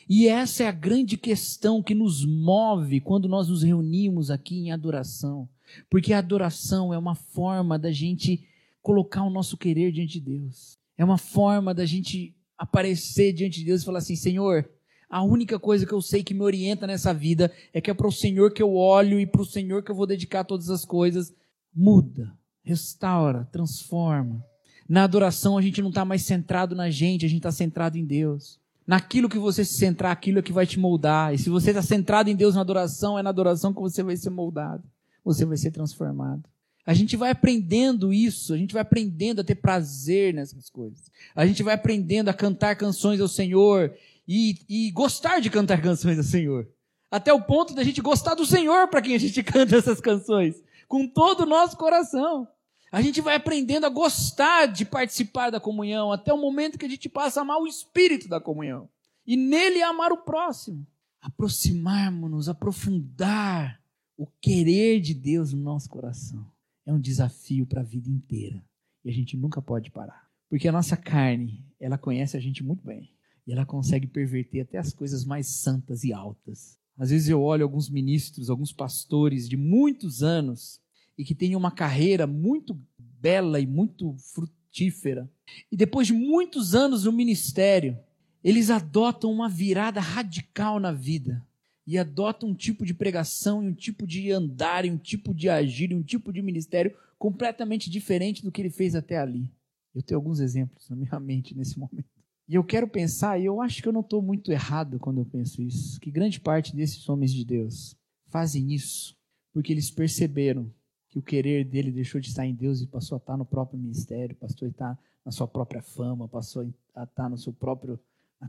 E 0.09 0.27
essa 0.27 0.65
é 0.65 0.67
a 0.67 0.73
grande 0.73 1.17
questão 1.17 1.83
que 1.83 1.95
nos 1.95 2.25
move 2.25 3.01
quando 3.01 3.29
nós 3.29 3.49
nos 3.49 3.63
reunimos 3.63 4.31
aqui 4.31 4.57
em 4.59 4.73
adoração. 4.73 5.49
Porque 5.91 6.13
a 6.13 6.19
adoração 6.19 6.95
é 6.95 6.99
uma 6.99 7.15
forma 7.15 7.79
da 7.79 7.93
gente 7.93 8.47
colocar 8.81 9.23
o 9.23 9.31
nosso 9.31 9.57
querer 9.57 9.93
diante 9.93 10.15
de 10.15 10.21
Deus. 10.21 10.79
É 10.97 11.05
uma 11.05 11.19
forma 11.19 11.75
da 11.75 11.85
gente 11.85 12.35
aparecer 12.57 13.35
diante 13.35 13.59
de 13.61 13.67
Deus 13.67 13.83
e 13.83 13.85
falar 13.85 13.99
assim: 13.99 14.17
Senhor, 14.17 14.69
a 15.11 15.23
única 15.23 15.59
coisa 15.59 15.87
que 15.87 15.93
eu 15.93 16.01
sei 16.01 16.23
que 16.23 16.33
me 16.33 16.43
orienta 16.43 16.87
nessa 16.87 17.13
vida 17.13 17.53
é 17.73 17.81
que 17.81 17.91
é 17.91 17.95
para 17.95 18.09
o 18.09 18.13
Senhor 18.13 18.53
que 18.53 18.63
eu 18.63 18.75
olho 18.75 19.21
e 19.21 19.27
para 19.27 19.43
o 19.43 19.47
Senhor 19.47 19.83
que 19.83 19.91
eu 19.91 19.95
vou 19.95 20.07
dedicar 20.07 20.45
todas 20.45 20.71
as 20.71 20.85
coisas. 20.85 21.35
Muda, 21.75 22.35
restaura, 22.63 23.45
transforma. 23.53 24.45
Na 24.89 25.05
adoração 25.05 25.59
a 25.59 25.63
gente 25.63 25.83
não 25.83 25.91
está 25.91 26.05
mais 26.05 26.23
centrado 26.23 26.75
na 26.75 26.91
gente, 26.91 27.27
a 27.27 27.29
gente 27.29 27.39
está 27.39 27.53
centrado 27.53 27.99
em 27.99 28.05
Deus. 28.05 28.59
Naquilo 28.87 29.29
que 29.29 29.39
você 29.39 29.67
se 29.67 29.75
centrar, 29.75 30.11
aquilo 30.13 30.39
é 30.39 30.43
que 30.43 30.53
vai 30.53 30.67
te 30.67 30.79
moldar. 30.79 31.35
E 31.35 31.39
se 31.39 31.51
você 31.51 31.71
está 31.71 31.83
centrado 31.83 32.31
em 32.31 32.35
Deus 32.35 32.55
na 32.55 32.63
adoração, 32.63 33.19
é 33.19 33.23
na 33.23 33.29
adoração 33.29 33.75
que 33.75 33.81
você 33.81 34.03
vai 34.03 34.17
ser 34.17 34.31
moldado. 34.31 34.83
Você 35.23 35.45
vai 35.45 35.59
ser 35.59 35.71
transformado. 35.71 36.49
A 36.87 36.95
gente 36.95 37.15
vai 37.15 37.31
aprendendo 37.31 38.15
isso, 38.15 38.55
a 38.55 38.57
gente 38.57 38.73
vai 38.73 38.81
aprendendo 38.81 39.43
a 39.43 39.45
ter 39.45 39.57
prazer 39.57 40.33
nessas 40.33 40.71
coisas. 40.71 41.13
A 41.37 41.45
gente 41.45 41.63
vai 41.63 41.75
aprendendo 41.75 42.31
a 42.31 42.33
cantar 42.33 42.77
canções 42.77 43.21
ao 43.21 43.29
Senhor 43.29 43.95
e, 44.27 44.57
e 44.67 44.91
gostar 44.93 45.39
de 45.41 45.51
cantar 45.51 45.83
canções 45.83 46.17
ao 46.17 46.25
Senhor. 46.25 46.67
Até 47.11 47.31
o 47.31 47.43
ponto 47.43 47.75
da 47.75 47.85
gente 47.85 48.01
gostar 48.01 48.35
do 48.35 48.47
Senhor 48.47 48.89
para 48.89 49.03
quem 49.03 49.15
a 49.15 49.19
gente 49.19 49.43
canta 49.45 49.77
essas 49.77 50.01
canções. 50.01 50.63
Com 50.89 51.07
todo 51.07 51.43
o 51.43 51.47
nosso 51.47 51.77
coração. 51.77 52.49
A 52.91 53.03
gente 53.03 53.21
vai 53.21 53.35
aprendendo 53.35 53.85
a 53.85 53.91
gostar 53.91 54.67
de 54.67 54.85
participar 54.85 55.51
da 55.51 55.61
comunhão 55.61 56.11
até 56.11 56.33
o 56.33 56.41
momento 56.41 56.79
que 56.79 56.87
a 56.87 56.89
gente 56.89 57.09
passa 57.09 57.41
a 57.41 57.43
amar 57.43 57.59
o 57.59 57.67
espírito 57.67 58.29
da 58.29 58.41
comunhão. 58.41 58.89
E 59.27 59.37
nele 59.37 59.83
amar 59.83 60.11
o 60.11 60.19
próximo. 60.19 60.87
Aproximarmos-nos, 61.21 62.49
aprofundar 62.49 63.81
o 64.17 64.27
querer 64.41 65.01
de 65.01 65.13
Deus 65.13 65.53
no 65.53 65.61
nosso 65.61 65.89
coração 65.89 66.47
é 66.89 66.93
um 66.93 66.99
desafio 66.99 67.67
para 67.67 67.83
a 67.83 67.85
vida 67.85 68.09
inteira. 68.09 68.65
E 69.05 69.11
a 69.11 69.13
gente 69.13 69.37
nunca 69.37 69.61
pode 69.61 69.91
parar. 69.91 70.27
Porque 70.49 70.67
a 70.67 70.73
nossa 70.73 70.97
carne, 70.97 71.63
ela 71.79 71.99
conhece 71.99 72.37
a 72.37 72.41
gente 72.41 72.65
muito 72.65 72.83
bem. 72.83 73.13
E 73.47 73.53
ela 73.53 73.67
consegue 73.67 74.07
perverter 74.07 74.63
até 74.63 74.79
as 74.79 74.93
coisas 74.93 75.25
mais 75.25 75.47
santas 75.47 76.03
e 76.03 76.13
altas. 76.13 76.79
Às 76.97 77.11
vezes 77.11 77.29
eu 77.29 77.43
olho 77.43 77.63
alguns 77.63 77.91
ministros, 77.91 78.49
alguns 78.49 78.73
pastores 78.73 79.47
de 79.47 79.57
muitos 79.57 80.23
anos 80.23 80.81
e 81.19 81.25
que 81.25 81.35
têm 81.35 81.57
uma 81.57 81.73
carreira 81.73 82.27
muito 82.27 82.81
bela 83.21 83.61
e 83.61 83.67
muito 83.67 84.15
frutífera. 84.33 85.29
E 85.71 85.77
depois 85.77 86.07
de 86.07 86.13
muitos 86.13 86.77
anos 86.77 87.05
no 87.05 87.13
ministério, 87.13 87.99
eles 88.45 88.71
adotam 88.71 89.33
uma 89.33 89.49
virada 89.49 90.01
radical 90.01 90.79
na 90.79 90.93
vida 90.93 91.45
e 91.85 91.99
adota 91.99 92.47
um 92.47 92.55
tipo 92.55 92.87
de 92.87 92.95
pregação, 92.95 93.59
um 93.61 93.75
tipo 93.75 94.07
de 94.07 94.31
andar, 94.31 94.85
um 94.85 94.97
tipo 94.97 95.35
de 95.35 95.49
agir, 95.49 95.93
um 95.93 96.03
tipo 96.03 96.33
de 96.33 96.41
ministério 96.41 96.95
completamente 97.19 97.91
diferente 97.91 98.43
do 98.43 98.53
que 98.53 98.63
ele 98.63 98.71
fez 98.71 98.95
até 98.95 99.19
ali. 99.19 99.51
Eu 99.95 100.03
tenho 100.03 100.19
alguns 100.19 100.39
exemplos 100.39 100.89
na 100.89 100.95
minha 100.95 101.19
mente 101.19 101.57
nesse 101.57 101.79
momento. 101.79 102.07
E 102.49 102.55
eu 102.55 102.63
quero 102.63 102.87
pensar, 102.87 103.41
e 103.41 103.45
eu 103.45 103.61
acho 103.61 103.83
que 103.83 103.89
eu 103.89 103.93
não 103.93 104.01
estou 104.01 104.23
muito 104.23 104.53
errado 104.53 104.99
quando 104.99 105.21
eu 105.21 105.25
penso 105.25 105.61
isso, 105.61 105.99
que 106.01 106.11
grande 106.11 106.39
parte 106.39 106.77
desses 106.77 107.07
homens 107.09 107.33
de 107.33 107.45
Deus 107.45 107.97
fazem 108.27 108.73
isso 108.73 109.17
porque 109.53 109.73
eles 109.73 109.91
perceberam 109.91 110.73
que 111.09 111.19
o 111.19 111.23
querer 111.23 111.65
dele 111.65 111.91
deixou 111.91 112.21
de 112.21 112.29
estar 112.29 112.47
em 112.47 112.55
Deus 112.55 112.81
e 112.81 112.87
passou 112.87 113.17
a 113.17 113.19
estar 113.19 113.37
no 113.37 113.45
próprio 113.45 113.79
ministério, 113.79 114.37
passou 114.37 114.67
a 114.67 114.71
estar 114.71 114.99
na 115.25 115.33
sua 115.33 115.49
própria 115.49 115.83
fama, 115.83 116.29
passou 116.29 116.71
a 116.95 117.05
estar 117.05 117.29
no 117.29 117.39
seu 117.39 117.53
próprio. 117.53 117.99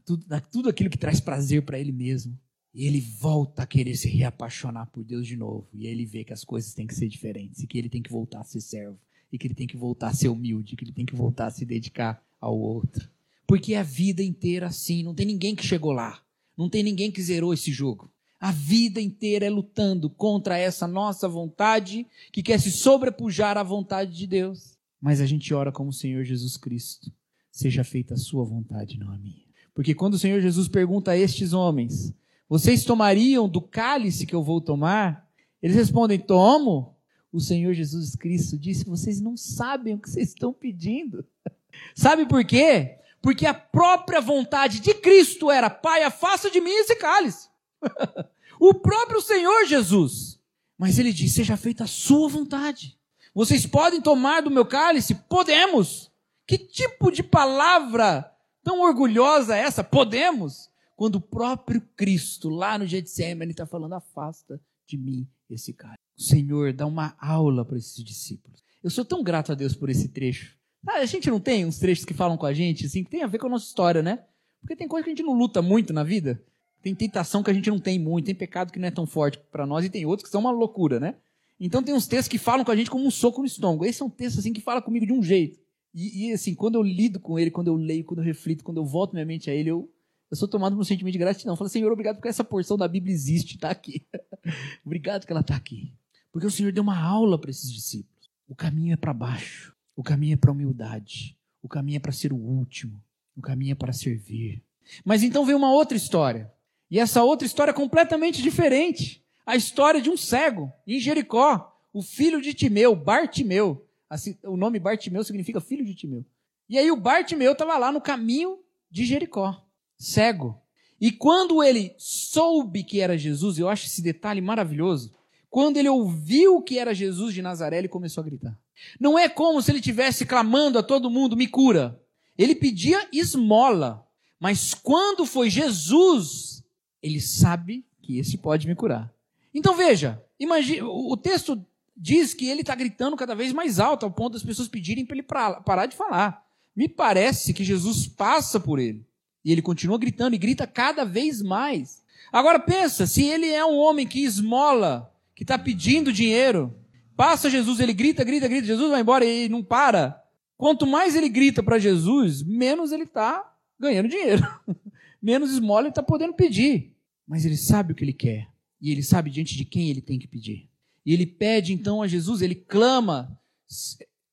Tudo, 0.05 0.25
tudo 0.51 0.69
aquilo 0.69 0.89
que 0.89 0.97
traz 0.97 1.19
prazer 1.19 1.63
para 1.63 1.79
ele 1.79 1.91
mesmo. 1.91 2.37
E 2.73 2.85
ele 2.85 3.01
volta 3.01 3.63
a 3.63 3.67
querer 3.67 3.95
se 3.95 4.07
reapaixonar 4.07 4.87
por 4.91 5.03
Deus 5.03 5.25
de 5.25 5.35
novo. 5.35 5.67
E 5.73 5.87
ele 5.87 6.05
vê 6.05 6.23
que 6.23 6.33
as 6.33 6.43
coisas 6.43 6.73
têm 6.73 6.85
que 6.85 6.93
ser 6.93 7.07
diferentes. 7.07 7.63
E 7.63 7.67
que 7.67 7.77
ele 7.77 7.89
tem 7.89 8.01
que 8.01 8.11
voltar 8.11 8.41
a 8.41 8.43
ser 8.43 8.61
servo. 8.61 8.99
E 9.31 9.37
que 9.37 9.47
ele 9.47 9.55
tem 9.55 9.65
que 9.65 9.75
voltar 9.75 10.09
a 10.09 10.13
ser 10.13 10.29
humilde. 10.29 10.75
Que 10.75 10.83
ele 10.83 10.93
tem 10.93 11.05
que 11.05 11.15
voltar 11.15 11.47
a 11.47 11.51
se 11.51 11.65
dedicar 11.65 12.23
ao 12.39 12.57
outro. 12.57 13.09
Porque 13.47 13.73
é 13.73 13.79
a 13.79 13.83
vida 13.83 14.21
inteira 14.21 14.67
assim. 14.67 15.01
Não 15.01 15.15
tem 15.15 15.25
ninguém 15.25 15.55
que 15.55 15.65
chegou 15.65 15.91
lá. 15.91 16.23
Não 16.55 16.69
tem 16.69 16.83
ninguém 16.83 17.11
que 17.11 17.21
zerou 17.21 17.53
esse 17.53 17.71
jogo. 17.71 18.11
A 18.39 18.51
vida 18.51 19.01
inteira 19.01 19.45
é 19.45 19.49
lutando 19.49 20.09
contra 20.09 20.57
essa 20.57 20.87
nossa 20.87 21.27
vontade 21.27 22.07
que 22.31 22.41
quer 22.41 22.59
se 22.59 22.71
sobrepujar 22.71 23.57
à 23.57 23.63
vontade 23.63 24.15
de 24.15 24.25
Deus. 24.25 24.77
Mas 25.01 25.19
a 25.19 25.25
gente 25.25 25.53
ora 25.53 25.71
como 25.71 25.89
o 25.89 25.93
Senhor 25.93 26.23
Jesus 26.23 26.55
Cristo. 26.55 27.11
Seja 27.51 27.83
feita 27.83 28.13
a 28.13 28.17
sua 28.17 28.45
vontade, 28.45 28.97
não 28.97 29.11
a 29.11 29.17
minha. 29.17 29.43
Porque 29.73 29.93
quando 29.93 30.13
o 30.13 30.19
Senhor 30.19 30.39
Jesus 30.41 30.67
pergunta 30.67 31.11
a 31.11 31.17
estes 31.17 31.53
homens 31.53 32.13
vocês 32.49 32.83
tomariam 32.83 33.47
do 33.47 33.61
cálice 33.61 34.25
que 34.25 34.33
eu 34.33 34.43
vou 34.43 34.59
tomar? 34.59 35.29
Eles 35.61 35.75
respondem: 35.75 36.17
Tomo. 36.17 36.95
O 37.31 37.39
Senhor 37.39 37.75
Jesus 37.75 38.15
Cristo 38.15 38.57
disse: 38.57 38.83
Vocês 38.85 39.21
não 39.21 39.37
sabem 39.37 39.93
o 39.93 39.99
que 39.99 40.09
vocês 40.09 40.29
estão 40.29 40.51
pedindo. 40.51 41.23
Sabe 41.93 42.25
por 42.25 42.43
quê? 42.43 42.97
Porque 43.21 43.45
a 43.45 43.53
própria 43.53 44.19
vontade 44.19 44.79
de 44.79 44.95
Cristo 44.95 45.51
era: 45.51 45.69
Pai, 45.69 46.01
afasta 46.01 46.49
de 46.49 46.59
mim 46.59 46.71
esse 46.71 46.95
cálice. 46.95 47.47
o 48.59 48.73
próprio 48.73 49.21
Senhor 49.21 49.65
Jesus. 49.65 50.39
Mas 50.77 50.99
ele 50.99 51.13
disse: 51.13 51.35
Seja 51.35 51.57
feita 51.57 51.85
a 51.85 51.87
sua 51.87 52.27
vontade. 52.27 52.97
Vocês 53.33 53.65
podem 53.65 54.01
tomar 54.01 54.41
do 54.41 54.51
meu 54.51 54.65
cálice? 54.65 55.15
Podemos. 55.15 56.11
Que 56.45 56.57
tipo 56.57 57.11
de 57.11 57.21
palavra 57.23 58.29
tão 58.63 58.81
orgulhosa 58.81 59.55
é 59.55 59.61
essa? 59.61 59.83
Podemos 59.83 60.69
quando 60.95 61.15
o 61.15 61.21
próprio 61.21 61.81
Cristo, 61.95 62.49
lá 62.49 62.77
no 62.77 62.85
Getsemane, 62.85 63.51
está 63.51 63.65
falando: 63.65 63.93
afasta 63.93 64.59
de 64.87 64.97
mim 64.97 65.27
esse 65.49 65.73
cara. 65.73 65.95
O 66.17 66.21
Senhor 66.21 66.73
dá 66.73 66.85
uma 66.85 67.15
aula 67.19 67.63
para 67.63 67.77
esses 67.77 68.03
discípulos. 68.03 68.61
Eu 68.83 68.89
sou 68.89 69.05
tão 69.05 69.23
grato 69.23 69.51
a 69.51 69.55
Deus 69.55 69.75
por 69.75 69.89
esse 69.89 70.09
trecho. 70.09 70.57
Ah, 70.87 70.99
a 70.99 71.05
gente 71.05 71.29
não 71.29 71.39
tem 71.39 71.65
uns 71.65 71.77
trechos 71.77 72.05
que 72.05 72.13
falam 72.13 72.37
com 72.37 72.45
a 72.45 72.53
gente, 72.53 72.85
assim, 72.85 73.03
que 73.03 73.09
tem 73.09 73.23
a 73.23 73.27
ver 73.27 73.37
com 73.37 73.47
a 73.47 73.51
nossa 73.51 73.65
história, 73.65 74.01
né? 74.01 74.23
Porque 74.61 74.75
tem 74.75 74.87
coisa 74.87 75.03
que 75.03 75.09
a 75.09 75.15
gente 75.15 75.25
não 75.25 75.33
luta 75.33 75.61
muito 75.61 75.93
na 75.93 76.03
vida. 76.03 76.43
Tem 76.81 76.95
tentação 76.95 77.43
que 77.43 77.51
a 77.51 77.53
gente 77.53 77.69
não 77.69 77.79
tem 77.79 77.99
muito, 77.99 78.25
tem 78.25 78.35
pecado 78.35 78.71
que 78.71 78.79
não 78.79 78.87
é 78.87 78.91
tão 78.91 79.05
forte 79.05 79.39
para 79.51 79.65
nós 79.65 79.85
e 79.85 79.89
tem 79.89 80.05
outros 80.05 80.25
que 80.25 80.31
são 80.31 80.41
uma 80.41 80.51
loucura, 80.51 80.99
né? 80.99 81.15
Então 81.59 81.83
tem 81.83 81.93
uns 81.93 82.07
textos 82.07 82.29
que 82.29 82.37
falam 82.37 82.63
com 82.63 82.71
a 82.71 82.75
gente 82.75 82.89
como 82.89 83.05
um 83.05 83.11
soco 83.11 83.41
no 83.41 83.47
estômago. 83.47 83.85
Esse 83.85 84.01
é 84.01 84.05
um 84.05 84.09
texto 84.09 84.39
assim 84.39 84.53
que 84.53 84.61
fala 84.61 84.81
comigo 84.81 85.05
de 85.05 85.11
um 85.11 85.21
jeito. 85.21 85.59
E, 85.93 86.27
e 86.27 86.33
assim, 86.33 86.55
quando 86.55 86.75
eu 86.75 86.83
lido 86.83 87.19
com 87.19 87.37
ele, 87.37 87.51
quando 87.51 87.67
eu 87.67 87.75
leio, 87.75 88.05
quando 88.05 88.19
eu 88.19 88.25
reflito, 88.25 88.63
quando 88.63 88.77
eu 88.77 88.85
volto 88.85 89.13
minha 89.13 89.25
mente 89.25 89.49
a 89.49 89.53
ele, 89.53 89.69
eu, 89.69 89.91
eu 90.31 90.37
sou 90.37 90.47
tomado 90.47 90.75
por 90.75 90.81
um 90.81 90.85
sentimento 90.85 91.13
de 91.13 91.19
gratidão. 91.19 91.53
Eu 91.53 91.57
falo, 91.57 91.69
Senhor, 91.69 91.91
obrigado 91.91 92.15
porque 92.15 92.29
essa 92.29 92.43
porção 92.43 92.77
da 92.77 92.87
Bíblia 92.87 93.13
existe, 93.13 93.55
está 93.55 93.69
aqui. 93.69 94.05
obrigado 94.85 95.25
que 95.25 95.31
ela 95.33 95.41
está 95.41 95.55
aqui. 95.55 95.91
Porque 96.31 96.47
o 96.47 96.51
Senhor 96.51 96.71
deu 96.71 96.83
uma 96.83 96.97
aula 96.97 97.37
para 97.37 97.49
esses 97.49 97.71
discípulos. 97.71 98.29
O 98.47 98.55
caminho 98.55 98.93
é 98.93 98.97
para 98.97 99.13
baixo. 99.13 99.75
O 99.95 100.03
caminho 100.03 100.35
é 100.35 100.37
para 100.37 100.51
humildade. 100.51 101.35
O 101.61 101.67
caminho 101.67 101.97
é 101.97 101.99
para 101.99 102.11
ser 102.11 102.31
o 102.31 102.37
último. 102.37 103.01
O 103.35 103.41
caminho 103.41 103.73
é 103.73 103.75
para 103.75 103.91
servir. 103.91 104.63
Mas 105.03 105.23
então 105.23 105.45
veio 105.45 105.57
uma 105.57 105.71
outra 105.71 105.97
história. 105.97 106.51
E 106.89 106.99
essa 106.99 107.23
outra 107.23 107.45
história 107.45 107.71
é 107.71 107.73
completamente 107.73 108.41
diferente. 108.41 109.23
A 109.45 109.55
história 109.55 110.01
de 110.01 110.09
um 110.09 110.17
cego 110.17 110.71
em 110.85 110.99
Jericó, 110.99 111.75
o 111.93 112.01
filho 112.01 112.41
de 112.41 112.53
Timeu, 112.53 112.95
Bartimeu. 112.95 113.85
Assim, 114.09 114.37
o 114.43 114.57
nome 114.57 114.79
Bartimeu 114.79 115.23
significa 115.23 115.61
filho 115.61 115.85
de 115.85 115.93
Timeu. 115.93 116.25
E 116.67 116.77
aí 116.77 116.91
o 116.91 116.95
Bartimeu 116.95 117.51
estava 117.51 117.77
lá 117.77 117.91
no 117.91 118.01
caminho 118.01 118.59
de 118.89 119.05
Jericó, 119.05 119.63
cego. 119.97 120.61
E 121.01 121.11
quando 121.11 121.63
ele 121.63 121.95
soube 121.97 122.83
que 122.83 122.99
era 122.99 123.17
Jesus, 123.17 123.57
eu 123.57 123.69
acho 123.69 123.85
esse 123.85 124.01
detalhe 124.01 124.41
maravilhoso, 124.41 125.13
quando 125.49 125.77
ele 125.77 125.89
ouviu 125.89 126.61
que 126.61 126.77
era 126.77 126.93
Jesus 126.93 127.33
de 127.33 127.41
Nazaré, 127.41 127.79
ele 127.79 127.87
começou 127.87 128.21
a 128.21 128.25
gritar. 128.25 128.57
Não 128.99 129.17
é 129.17 129.27
como 129.27 129.61
se 129.61 129.71
ele 129.71 129.81
tivesse 129.81 130.25
clamando 130.25 130.77
a 130.77 130.83
todo 130.83 131.09
mundo, 131.09 131.35
me 131.35 131.47
cura. 131.47 131.99
Ele 132.37 132.55
pedia 132.55 133.07
esmola. 133.11 134.05
Mas 134.39 134.73
quando 134.73 135.25
foi 135.25 135.49
Jesus, 135.49 136.58
ele 137.01 137.19
sabe 137.19 137.85
que 138.01 138.17
esse 138.17 138.37
pode 138.37 138.67
me 138.67 138.75
curar. 138.75 139.11
Então 139.53 139.75
veja, 139.75 140.21
imagine, 140.39 140.81
o 140.81 141.17
texto 141.17 141.63
diz 141.95 142.33
que 142.33 142.47
ele 142.47 142.61
está 142.61 142.75
gritando 142.75 143.17
cada 143.17 143.35
vez 143.35 143.51
mais 143.51 143.79
alto, 143.79 144.05
ao 144.05 144.11
ponto 144.11 144.33
das 144.33 144.43
pessoas 144.43 144.67
pedirem 144.67 145.05
para 145.05 145.15
ele 145.15 145.23
parar 145.23 145.85
de 145.85 145.95
falar. 145.95 146.45
Me 146.75 146.87
parece 146.87 147.53
que 147.53 147.63
Jesus 147.63 148.07
passa 148.07 148.59
por 148.59 148.79
ele. 148.79 149.05
E 149.43 149.51
ele 149.51 149.61
continua 149.61 149.97
gritando 149.97 150.33
e 150.33 150.37
grita 150.37 150.65
cada 150.65 151.03
vez 151.03 151.41
mais. 151.41 152.03
Agora 152.31 152.59
pensa, 152.59 153.05
se 153.05 153.23
ele 153.23 153.47
é 153.47 153.65
um 153.65 153.77
homem 153.77 154.07
que 154.07 154.23
esmola, 154.23 155.13
que 155.35 155.43
está 155.43 155.57
pedindo 155.57 156.13
dinheiro, 156.13 156.73
passa 157.15 157.49
Jesus, 157.49 157.79
ele 157.79 157.93
grita, 157.93 158.23
grita, 158.23 158.47
grita, 158.47 158.67
Jesus 158.67 158.89
vai 158.91 159.01
embora 159.01 159.25
e 159.25 159.49
não 159.49 159.63
para. 159.63 160.23
Quanto 160.57 160.85
mais 160.85 161.15
ele 161.15 161.29
grita 161.29 161.63
para 161.63 161.79
Jesus, 161.79 162.43
menos 162.43 162.91
ele 162.91 163.03
está 163.03 163.51
ganhando 163.79 164.09
dinheiro. 164.09 164.45
menos 165.21 165.51
esmola 165.51 165.81
ele 165.81 165.89
está 165.89 166.03
podendo 166.03 166.33
pedir. 166.33 166.95
Mas 167.27 167.45
ele 167.45 167.57
sabe 167.57 167.93
o 167.93 167.95
que 167.95 168.03
ele 168.03 168.13
quer. 168.13 168.49
E 168.81 168.91
ele 168.91 169.03
sabe 169.03 169.29
diante 169.29 169.55
de 169.55 169.65
quem 169.65 169.89
ele 169.89 170.01
tem 170.01 170.17
que 170.17 170.27
pedir. 170.27 170.69
E 171.05 171.13
ele 171.13 171.25
pede 171.25 171.73
então 171.73 172.01
a 172.01 172.07
Jesus, 172.07 172.41
ele 172.41 172.55
clama: 172.55 173.39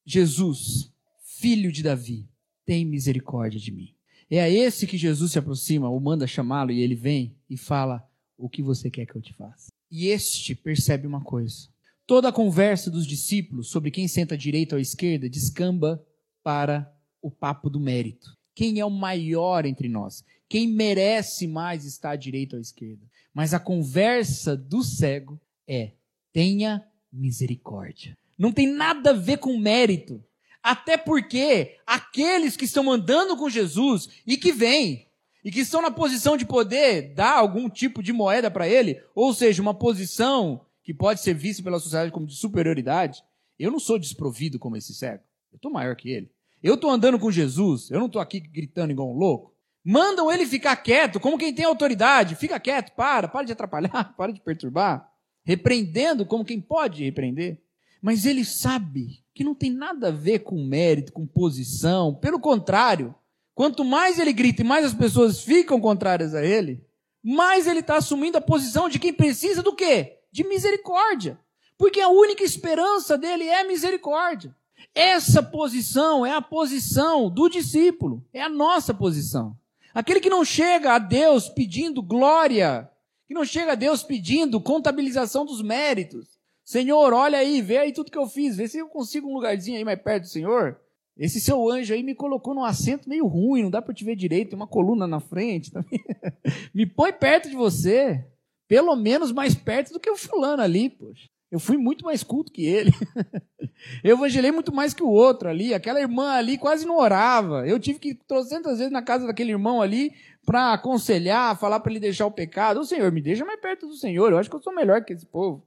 Jesus, 0.05 0.93
filho 1.39 1.71
de 1.73 1.83
Davi, 1.83 2.29
tem 2.65 2.85
misericórdia 2.85 3.59
de 3.61 3.71
mim. 3.71 3.95
É 4.31 4.41
a 4.41 4.51
esse 4.51 4.87
que 4.87 4.99
Jesus 4.99 5.33
se 5.33 5.39
aproxima, 5.39 5.89
ou 5.89 6.01
manda 6.01 6.27
chamá-lo, 6.27 6.73
e 6.73 6.81
ele 6.81 6.95
vem 6.95 7.37
e 7.49 7.57
fala: 7.57 8.09
O 8.37 8.49
que 8.49 8.63
você 8.63 8.91
quer 8.91 9.07
que 9.07 9.17
eu 9.17 9.23
te 9.23 9.33
faça? 9.33 9.71
E 9.91 10.09
este 10.09 10.55
percebe 10.55 11.07
uma 11.07 11.23
coisa: 11.23 11.69
toda 12.07 12.29
a 12.29 12.33
conversa 12.33 12.91
dos 12.91 13.07
discípulos 13.07 13.69
sobre 13.69 13.91
quem 13.91 14.09
senta 14.09 14.35
à 14.35 14.39
direita 14.39 14.75
ou 14.75 14.79
à 14.79 14.83
esquerda 14.83 15.29
descamba 15.29 16.05
para 16.43 16.93
o 17.23 17.31
papo 17.31 17.71
do 17.71 17.81
mérito. 17.81 18.36
Quem 18.57 18.81
é 18.81 18.85
o 18.87 18.91
maior 18.91 19.67
entre 19.67 19.87
nós? 19.87 20.25
Quem 20.49 20.67
merece 20.67 21.47
mais 21.47 21.85
estar 21.85 22.13
à 22.13 22.17
direita 22.17 22.57
ou 22.57 22.59
à 22.59 22.63
esquerda? 22.63 23.05
Mas 23.33 23.53
a 23.53 23.61
conversa 23.61 24.57
do 24.57 24.83
cego 24.83 25.39
é: 25.69 25.93
tenha 26.33 26.83
misericórdia. 27.13 28.17
Não 28.39 28.51
tem 28.51 28.67
nada 28.67 29.11
a 29.11 29.13
ver 29.13 29.37
com 29.37 29.59
mérito. 29.59 30.25
Até 30.63 30.97
porque 30.97 31.77
aqueles 31.87 32.57
que 32.57 32.65
estão 32.65 32.91
andando 32.91 33.37
com 33.37 33.51
Jesus 33.51 34.09
e 34.27 34.39
que 34.39 34.53
vêm, 34.53 35.07
e 35.45 35.51
que 35.53 35.61
estão 35.61 35.83
na 35.83 35.91
posição 35.91 36.35
de 36.35 36.47
poder 36.47 37.15
dar 37.15 37.37
algum 37.37 37.69
tipo 37.69 38.03
de 38.03 38.13
moeda 38.13 38.51
para 38.51 38.67
ele, 38.67 39.03
ou 39.15 39.35
seja, 39.35 39.61
uma 39.61 39.75
posição 39.75 40.65
que 40.83 40.95
pode 40.95 41.21
ser 41.21 41.35
vista 41.35 41.63
pela 41.63 41.79
sociedade 41.79 42.11
como 42.11 42.27
de 42.27 42.35
superioridade, 42.35 43.23
eu 43.59 43.71
não 43.71 43.79
sou 43.79 43.99
desprovido 43.99 44.59
como 44.59 44.77
esse 44.79 44.95
cego. 44.95 45.23
Eu 45.53 45.57
estou 45.57 45.71
maior 45.71 45.95
que 45.95 46.11
ele. 46.11 46.31
Eu 46.67 46.75
estou 46.75 46.91
andando 46.91 47.17
com 47.17 47.31
Jesus, 47.31 47.93
eu 47.93 48.01
não 48.01 48.07
estou 48.07 48.21
aqui 48.21 48.41
gritando 48.41 48.91
igual 48.91 49.09
um 49.09 49.17
louco. 49.17 49.55
Mandam 49.85 50.33
ele 50.33 50.45
ficar 50.45 50.75
quieto, 50.75 51.21
como 51.21 51.39
quem 51.39 51.55
tem 51.55 51.65
autoridade. 51.65 52.35
Fica 52.35 52.59
quieto, 52.59 52.91
para, 52.97 53.29
para 53.29 53.47
de 53.47 53.53
atrapalhar, 53.53 54.15
para 54.19 54.33
de 54.33 54.41
perturbar. 54.41 55.09
Repreendendo 55.45 56.27
como 56.27 56.45
quem 56.45 56.61
pode 56.61 57.05
repreender. 57.05 57.63
Mas 58.03 58.27
ele 58.27 58.45
sabe 58.45 59.23
que 59.33 59.45
não 59.45 59.55
tem 59.55 59.71
nada 59.71 60.09
a 60.09 60.11
ver 60.11 60.41
com 60.41 60.61
mérito, 60.67 61.13
com 61.13 61.25
posição. 61.25 62.13
Pelo 62.13 62.41
contrário, 62.41 63.15
quanto 63.55 63.85
mais 63.85 64.19
ele 64.19 64.33
grita 64.33 64.63
e 64.63 64.65
mais 64.65 64.85
as 64.85 64.93
pessoas 64.93 65.43
ficam 65.43 65.81
contrárias 65.81 66.35
a 66.35 66.45
ele, 66.45 66.85
mais 67.23 67.69
ele 67.69 67.79
está 67.79 67.99
assumindo 67.99 68.39
a 68.39 68.41
posição 68.41 68.89
de 68.89 68.99
quem 68.99 69.13
precisa 69.13 69.63
do 69.63 69.73
quê? 69.73 70.19
De 70.33 70.43
misericórdia. 70.43 71.39
Porque 71.79 72.01
a 72.01 72.09
única 72.09 72.43
esperança 72.43 73.17
dele 73.17 73.45
é 73.45 73.63
misericórdia. 73.63 74.53
Essa 74.95 75.43
posição 75.43 76.25
é 76.25 76.33
a 76.33 76.41
posição 76.41 77.31
do 77.31 77.49
discípulo, 77.49 78.25
é 78.33 78.43
a 78.43 78.49
nossa 78.49 78.95
posição. 78.95 79.57
Aquele 79.95 80.21
que 80.21 80.31
não 80.31 80.45
chega 80.45 80.95
a 80.95 80.99
Deus 80.99 81.49
pedindo 81.49 82.03
glória, 82.03 82.91
que 83.27 83.35
não 83.35 83.45
chega 83.45 83.73
a 83.73 83.75
Deus 83.75 84.03
pedindo 84.03 84.61
contabilização 84.61 85.45
dos 85.45 85.63
méritos. 85.63 86.39
Senhor, 86.65 87.13
olha 87.13 87.39
aí, 87.39 87.63
vê 87.63 87.79
aí 87.79 87.93
tudo 87.93 88.11
que 88.11 88.19
eu 88.19 88.27
fiz, 88.27 88.57
vê 88.57 88.69
se 88.69 88.79
eu 88.79 88.89
consigo 88.89 89.29
um 89.29 89.35
lugarzinho 89.35 89.79
aí 89.79 89.85
mais 89.85 90.01
perto 90.01 90.25
do 90.25 90.29
Senhor. 90.29 90.81
Esse 91.17 91.41
seu 91.41 91.71
anjo 91.71 91.95
aí 91.95 92.03
me 92.03 92.15
colocou 92.15 92.55
num 92.55 92.65
assento 92.65 93.09
meio 93.09 93.27
ruim, 93.27 93.63
não 93.63 93.71
dá 93.71 93.81
para 93.81 93.95
te 93.95 94.05
ver 94.05 94.17
direito, 94.17 94.51
tem 94.51 94.57
uma 94.57 94.67
coluna 94.67 95.07
na 95.07 95.19
frente. 95.19 95.73
me 96.75 96.85
põe 96.85 97.13
perto 97.13 97.49
de 97.49 97.57
você, 97.57 98.23
pelo 98.69 98.95
menos 98.97 99.33
mais 99.33 99.55
perto 99.55 99.95
do 99.95 100.01
que 100.01 100.11
o 100.11 100.17
fulano 100.17 100.63
ali, 100.63 100.91
poxa. 100.91 101.29
Eu 101.51 101.61
fui 101.61 101.77
muito 101.77 102.05
mais 102.05 102.23
culto 102.25 102.53
que 102.53 102.65
ele. 102.65 102.91
Eu 104.03 104.17
evangelei 104.17 104.51
muito 104.51 104.75
mais 104.75 104.93
que 104.93 105.03
o 105.03 105.09
outro 105.09 105.49
ali. 105.49 105.73
Aquela 105.73 106.01
irmã 106.01 106.33
ali 106.33 106.59
quase 106.59 106.85
não 106.85 106.99
orava. 106.99 107.67
Eu 107.67 107.79
tive 107.79 107.99
que 107.99 108.09
ir 108.11 108.15
trocentas 108.27 108.79
vezes 108.79 108.93
na 108.93 109.03
casa 109.03 109.27
daquele 109.27 109.53
irmão 109.53 109.81
ali 109.81 110.13
para 110.45 110.73
aconselhar, 110.73 111.59
falar 111.59 111.81
para 111.81 111.93
ele 111.93 112.01
deixar 112.01 112.27
o 112.27 112.33
pecado. 112.33 112.81
O 112.81 112.85
Senhor, 112.85 113.13
me 113.13 113.21
deixa 113.21 113.45
mais 113.45 113.61
perto 113.61 113.87
do 113.87 113.95
Senhor. 113.95 114.33
Eu 114.33 114.39
acho 114.39 114.51
que 114.51 114.57
eu 114.57 114.63
sou 114.63 114.75
melhor 114.75 115.05
que 115.05 115.13
esse 115.13 115.27
povo. 115.27 115.65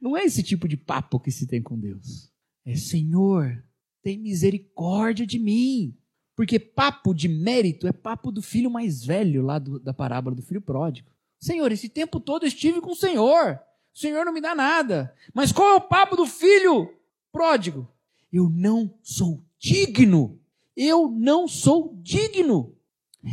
Não 0.00 0.16
é 0.16 0.24
esse 0.24 0.42
tipo 0.42 0.68
de 0.68 0.76
papo 0.76 1.18
que 1.18 1.30
se 1.30 1.46
tem 1.46 1.62
com 1.62 1.78
Deus. 1.78 2.30
É 2.66 2.74
Senhor, 2.74 3.62
tem 4.02 4.18
misericórdia 4.18 5.26
de 5.26 5.38
mim. 5.38 5.96
Porque 6.36 6.58
papo 6.58 7.14
de 7.14 7.28
mérito 7.28 7.86
é 7.86 7.92
papo 7.92 8.32
do 8.32 8.42
filho 8.42 8.70
mais 8.70 9.04
velho 9.04 9.42
lá 9.42 9.58
do, 9.58 9.78
da 9.78 9.94
parábola 9.94 10.34
do 10.34 10.42
filho 10.42 10.60
pródigo. 10.60 11.08
Senhor, 11.38 11.70
esse 11.70 11.88
tempo 11.88 12.18
todo 12.18 12.42
eu 12.42 12.48
estive 12.48 12.80
com 12.80 12.90
o 12.90 12.96
Senhor. 12.96 13.60
O 13.94 13.98
Senhor 13.98 14.24
não 14.24 14.32
me 14.32 14.40
dá 14.40 14.54
nada. 14.54 15.14
Mas 15.32 15.52
qual 15.52 15.72
é 15.72 15.74
o 15.76 15.80
papo 15.80 16.16
do 16.16 16.26
filho 16.26 16.92
pródigo? 17.30 17.88
Eu 18.32 18.50
não 18.50 18.92
sou 19.02 19.40
digno. 19.58 20.40
Eu 20.76 21.08
não 21.08 21.46
sou 21.46 21.96
digno. 22.02 22.74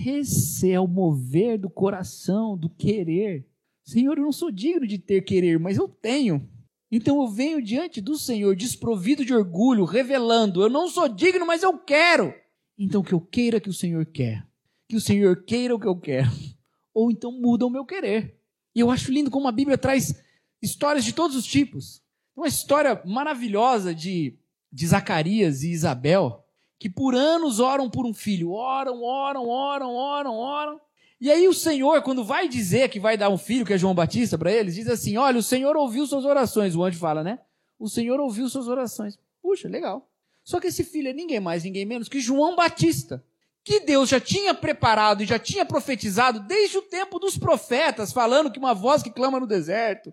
Esse 0.06 0.72
é 0.72 0.80
o 0.80 0.88
mover 0.88 1.58
do 1.58 1.70
coração, 1.70 2.56
do 2.56 2.70
querer. 2.70 3.46
Senhor, 3.84 4.18
eu 4.18 4.24
não 4.24 4.32
sou 4.32 4.52
digno 4.52 4.86
de 4.86 5.00
ter 5.00 5.22
querer, 5.22 5.60
mas 5.60 5.78
eu 5.78 5.88
tenho. 5.88 6.48
Então 6.92 7.22
eu 7.22 7.28
venho 7.28 7.62
diante 7.62 8.00
do 8.00 8.18
Senhor 8.18 8.56
desprovido 8.56 9.26
de 9.26 9.34
orgulho, 9.34 9.84
revelando: 9.84 10.62
eu 10.62 10.70
não 10.70 10.88
sou 10.88 11.10
digno, 11.10 11.46
mas 11.46 11.64
eu 11.64 11.78
quero. 11.78 12.34
Então 12.78 13.02
que 13.02 13.14
eu 13.14 13.20
queira 13.20 13.60
que 13.60 13.70
o 13.70 13.74
Senhor 13.74 14.06
quer. 14.06 14.46
Que 14.88 14.96
o 14.96 15.02
Senhor 15.02 15.44
queira 15.44 15.74
o 15.74 15.80
que 15.80 15.88
eu 15.88 15.96
quero. 15.96 16.30
Ou 16.94 17.10
então 17.10 17.32
muda 17.32 17.66
o 17.66 17.70
meu 17.70 17.86
querer. 17.86 18.38
E 18.76 18.80
eu 18.80 18.92
acho 18.92 19.12
lindo 19.12 19.32
como 19.32 19.48
a 19.48 19.52
Bíblia 19.52 19.78
traz 19.78 20.22
histórias 20.62 21.04
de 21.04 21.14
todos 21.14 21.36
os 21.36 21.46
tipos. 21.46 22.02
Uma 22.36 22.48
história 22.48 23.02
maravilhosa 23.06 23.94
de, 23.94 24.38
de 24.72 24.88
Zacarias 24.88 25.64
e 25.64 25.72
Isabel, 25.72 26.46
que 26.80 26.90
por 26.90 27.16
anos 27.16 27.60
oram 27.60 27.90
por 27.90 28.06
um 28.06 28.14
filho. 28.14 28.52
Oram, 28.52 29.04
oram, 29.04 29.48
oram, 29.48 29.94
oram, 29.94 30.36
oram. 30.36 30.82
E 31.20 31.30
aí 31.30 31.48
o 31.48 31.54
Senhor, 31.54 32.02
quando 32.02 32.24
vai 32.24 32.48
dizer 32.48 32.90
que 32.90 33.00
vai 33.00 33.16
dar 33.16 33.30
um 33.30 33.38
filho, 33.38 33.66
que 33.66 33.74
é 33.74 33.78
João 33.78 33.94
Batista, 33.94 34.38
para 34.38 34.52
eles, 34.52 34.76
diz 34.76 34.88
assim: 34.88 35.18
Olha, 35.18 35.38
o 35.38 35.44
Senhor 35.44 35.76
ouviu 35.76 36.08
suas 36.08 36.26
orações. 36.26 36.76
O 36.76 36.84
anjo 36.84 36.98
fala, 36.98 37.24
né? 37.24 37.40
O 37.78 37.88
Senhor 37.88 38.20
ouviu 38.20 38.50
suas 38.50 38.68
orações. 38.68 39.20
Puxa, 39.42 39.68
legal. 39.68 40.10
Só 40.44 40.60
que 40.60 40.68
esse 40.68 40.84
filho 40.84 41.10
é 41.10 41.14
ninguém 41.14 41.40
mais, 41.40 41.64
ninguém 41.64 41.86
menos 41.86 42.10
que 42.10 42.20
João 42.20 42.56
Batista, 42.56 43.24
que 43.64 43.82
Deus 43.82 44.10
já 44.10 44.20
tinha 44.20 44.54
preparado 44.54 45.22
e 45.22 45.26
já 45.26 45.38
tinha 45.38 45.66
profetizado 45.66 46.40
desde 46.40 46.78
o 46.78 46.82
tempo 46.82 47.20
dos 47.20 47.38
profetas, 47.38 48.12
falando 48.12 48.52
que 48.52 48.58
uma 48.58 48.74
voz 48.74 49.04
que 49.04 49.12
clama 49.12 49.40
no 49.40 49.46
deserto, 49.46 50.12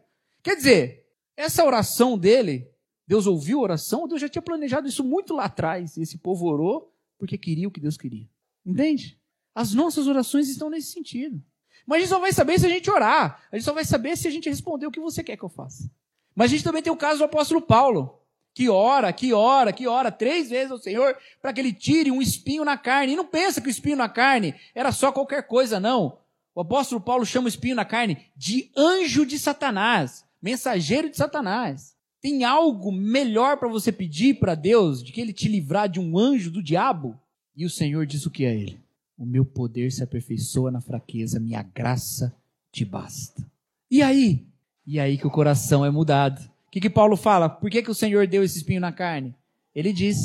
Quer 0.48 0.56
dizer, 0.56 1.06
essa 1.36 1.62
oração 1.62 2.16
dele, 2.16 2.70
Deus 3.06 3.26
ouviu 3.26 3.58
a 3.58 3.64
oração, 3.64 4.08
Deus 4.08 4.18
já 4.18 4.30
tinha 4.30 4.40
planejado 4.40 4.88
isso 4.88 5.04
muito 5.04 5.34
lá 5.34 5.44
atrás. 5.44 5.98
E 5.98 6.00
esse 6.00 6.16
povo 6.16 6.46
orou 6.46 6.90
porque 7.18 7.36
queria 7.36 7.68
o 7.68 7.70
que 7.70 7.78
Deus 7.78 7.98
queria. 7.98 8.26
Entende? 8.64 9.20
As 9.54 9.74
nossas 9.74 10.06
orações 10.06 10.48
estão 10.48 10.70
nesse 10.70 10.90
sentido. 10.90 11.44
Mas 11.86 11.98
a 11.98 12.00
gente 12.00 12.08
só 12.08 12.18
vai 12.18 12.32
saber 12.32 12.58
se 12.58 12.64
a 12.64 12.68
gente 12.70 12.90
orar. 12.90 13.42
A 13.52 13.56
gente 13.56 13.64
só 13.66 13.74
vai 13.74 13.84
saber 13.84 14.16
se 14.16 14.26
a 14.26 14.30
gente 14.30 14.48
responder 14.48 14.86
o 14.86 14.90
que 14.90 14.98
você 14.98 15.22
quer 15.22 15.36
que 15.36 15.44
eu 15.44 15.50
faça. 15.50 15.90
Mas 16.34 16.46
a 16.46 16.54
gente 16.54 16.64
também 16.64 16.82
tem 16.82 16.90
o 16.90 16.96
caso 16.96 17.18
do 17.18 17.24
apóstolo 17.24 17.60
Paulo, 17.60 18.18
que 18.54 18.70
ora, 18.70 19.12
que 19.12 19.34
ora, 19.34 19.70
que 19.70 19.86
ora 19.86 20.10
três 20.10 20.48
vezes 20.48 20.70
ao 20.70 20.78
Senhor 20.78 21.14
para 21.42 21.52
que 21.52 21.60
ele 21.60 21.74
tire 21.74 22.10
um 22.10 22.22
espinho 22.22 22.64
na 22.64 22.78
carne. 22.78 23.12
E 23.12 23.16
não 23.16 23.26
pensa 23.26 23.60
que 23.60 23.68
o 23.68 23.70
espinho 23.70 23.98
na 23.98 24.08
carne 24.08 24.54
era 24.74 24.92
só 24.92 25.12
qualquer 25.12 25.46
coisa, 25.46 25.78
não. 25.78 26.18
O 26.54 26.62
apóstolo 26.62 27.02
Paulo 27.02 27.26
chama 27.26 27.44
o 27.44 27.50
espinho 27.50 27.76
na 27.76 27.84
carne 27.84 28.30
de 28.34 28.72
anjo 28.74 29.26
de 29.26 29.38
Satanás, 29.38 30.26
mensageiro 30.42 31.10
de 31.10 31.16
Satanás. 31.16 31.96
Tem 32.20 32.44
algo 32.44 32.90
melhor 32.90 33.58
para 33.58 33.68
você 33.68 33.92
pedir 33.92 34.38
para 34.38 34.54
Deus, 34.54 35.02
de 35.02 35.12
que 35.12 35.20
ele 35.20 35.32
te 35.32 35.48
livrar 35.48 35.88
de 35.88 36.00
um 36.00 36.18
anjo 36.18 36.50
do 36.50 36.62
diabo? 36.62 37.18
E 37.56 37.64
o 37.64 37.70
Senhor 37.70 38.06
diz 38.06 38.26
o 38.26 38.30
que 38.30 38.44
a 38.44 38.52
ele? 38.52 38.80
O 39.16 39.24
meu 39.24 39.44
poder 39.44 39.90
se 39.90 40.02
aperfeiçoa 40.02 40.70
na 40.70 40.80
fraqueza, 40.80 41.40
minha 41.40 41.62
graça 41.62 42.34
te 42.72 42.84
basta. 42.84 43.44
E 43.90 44.02
aí? 44.02 44.46
E 44.86 44.98
aí 44.98 45.18
que 45.18 45.26
o 45.26 45.30
coração 45.30 45.84
é 45.84 45.90
mudado. 45.90 46.40
O 46.66 46.70
que, 46.70 46.80
que 46.80 46.90
Paulo 46.90 47.16
fala? 47.16 47.48
Por 47.48 47.70
que, 47.70 47.82
que 47.82 47.90
o 47.90 47.94
Senhor 47.94 48.26
deu 48.26 48.42
esse 48.42 48.58
espinho 48.58 48.80
na 48.80 48.92
carne? 48.92 49.34
Ele 49.74 49.92
diz, 49.92 50.18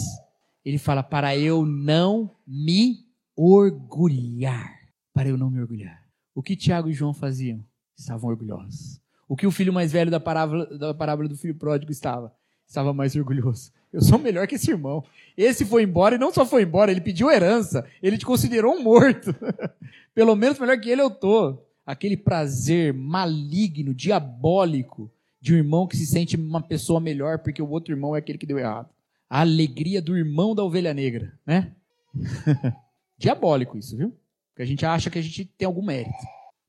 ele 0.65 0.77
fala, 0.77 1.03
para 1.03 1.37
eu 1.37 1.65
não 1.65 2.35
me 2.45 3.05
orgulhar. 3.35 4.79
Para 5.13 5.29
eu 5.29 5.37
não 5.37 5.49
me 5.49 5.59
orgulhar. 5.59 6.03
O 6.33 6.41
que 6.41 6.55
Tiago 6.55 6.89
e 6.89 6.93
João 6.93 7.13
faziam? 7.13 7.63
Estavam 7.97 8.29
orgulhosos. 8.29 8.99
O 9.27 9.35
que 9.35 9.47
o 9.47 9.51
filho 9.51 9.73
mais 9.73 9.91
velho 9.91 10.11
da 10.11 10.19
parábola, 10.19 10.65
da 10.77 10.93
parábola 10.93 11.29
do 11.29 11.37
filho 11.37 11.55
pródigo 11.55 11.91
estava? 11.91 12.33
Estava 12.67 12.93
mais 12.93 13.15
orgulhoso. 13.15 13.71
Eu 13.91 14.01
sou 14.01 14.17
melhor 14.17 14.47
que 14.47 14.55
esse 14.55 14.71
irmão. 14.71 15.03
Esse 15.37 15.65
foi 15.65 15.83
embora 15.83 16.15
e 16.15 16.17
não 16.17 16.33
só 16.33 16.45
foi 16.45 16.63
embora, 16.63 16.91
ele 16.91 17.01
pediu 17.01 17.29
herança. 17.29 17.85
Ele 18.01 18.17
te 18.17 18.25
considerou 18.25 18.73
um 18.73 18.81
morto. 18.81 19.35
Pelo 20.15 20.35
menos 20.35 20.57
melhor 20.59 20.79
que 20.79 20.89
ele 20.89 21.01
eu 21.01 21.11
tô. 21.11 21.57
Aquele 21.85 22.17
prazer 22.17 22.93
maligno, 22.93 23.93
diabólico 23.93 25.11
de 25.39 25.53
um 25.53 25.57
irmão 25.57 25.85
que 25.85 25.97
se 25.97 26.07
sente 26.07 26.37
uma 26.37 26.61
pessoa 26.61 26.99
melhor 26.99 27.39
porque 27.39 27.61
o 27.61 27.69
outro 27.69 27.93
irmão 27.93 28.15
é 28.15 28.19
aquele 28.19 28.37
que 28.37 28.45
deu 28.45 28.57
errado. 28.57 28.89
A 29.29 29.41
alegria 29.41 30.01
do 30.01 30.17
irmão 30.17 30.55
da 30.55 30.63
ovelha 30.63 30.93
negra, 30.93 31.37
né? 31.45 31.73
Diabólico 33.17 33.77
isso, 33.77 33.97
viu? 33.97 34.15
Porque 34.49 34.61
a 34.61 34.65
gente 34.65 34.85
acha 34.85 35.09
que 35.09 35.19
a 35.19 35.21
gente 35.21 35.45
tem 35.45 35.65
algum 35.65 35.83
mérito. 35.83 36.15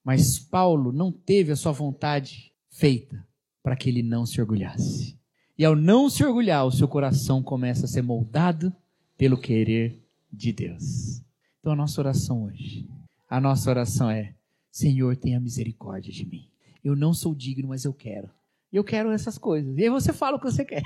Mas 0.04 0.38
Paulo 0.38 0.92
não 0.92 1.10
teve 1.10 1.50
a 1.50 1.56
sua 1.56 1.72
vontade 1.72 2.52
feita 2.68 3.26
para 3.62 3.74
que 3.74 3.88
ele 3.88 4.02
não 4.02 4.26
se 4.26 4.38
orgulhasse. 4.38 5.18
E 5.56 5.64
ao 5.64 5.74
não 5.74 6.10
se 6.10 6.22
orgulhar, 6.22 6.66
o 6.66 6.70
seu 6.70 6.86
coração 6.86 7.42
começa 7.42 7.86
a 7.86 7.88
ser 7.88 8.02
moldado 8.02 8.74
pelo 9.16 9.38
querer 9.38 10.04
de 10.30 10.52
Deus. 10.52 11.22
Então 11.58 11.72
a 11.72 11.76
nossa 11.76 12.00
oração 12.00 12.44
hoje, 12.44 12.86
a 13.30 13.40
nossa 13.40 13.70
oração 13.70 14.10
é: 14.10 14.34
Senhor, 14.70 15.16
tenha 15.16 15.40
misericórdia 15.40 16.12
de 16.12 16.26
mim. 16.26 16.50
Eu 16.82 16.94
não 16.94 17.14
sou 17.14 17.34
digno, 17.34 17.68
mas 17.68 17.84
eu 17.86 17.94
quero. 17.94 18.28
Eu 18.70 18.84
quero 18.84 19.10
essas 19.10 19.38
coisas. 19.38 19.78
E 19.78 19.84
aí 19.84 19.88
você 19.88 20.12
fala 20.12 20.36
o 20.36 20.40
que 20.40 20.50
você 20.50 20.64
quer. 20.64 20.82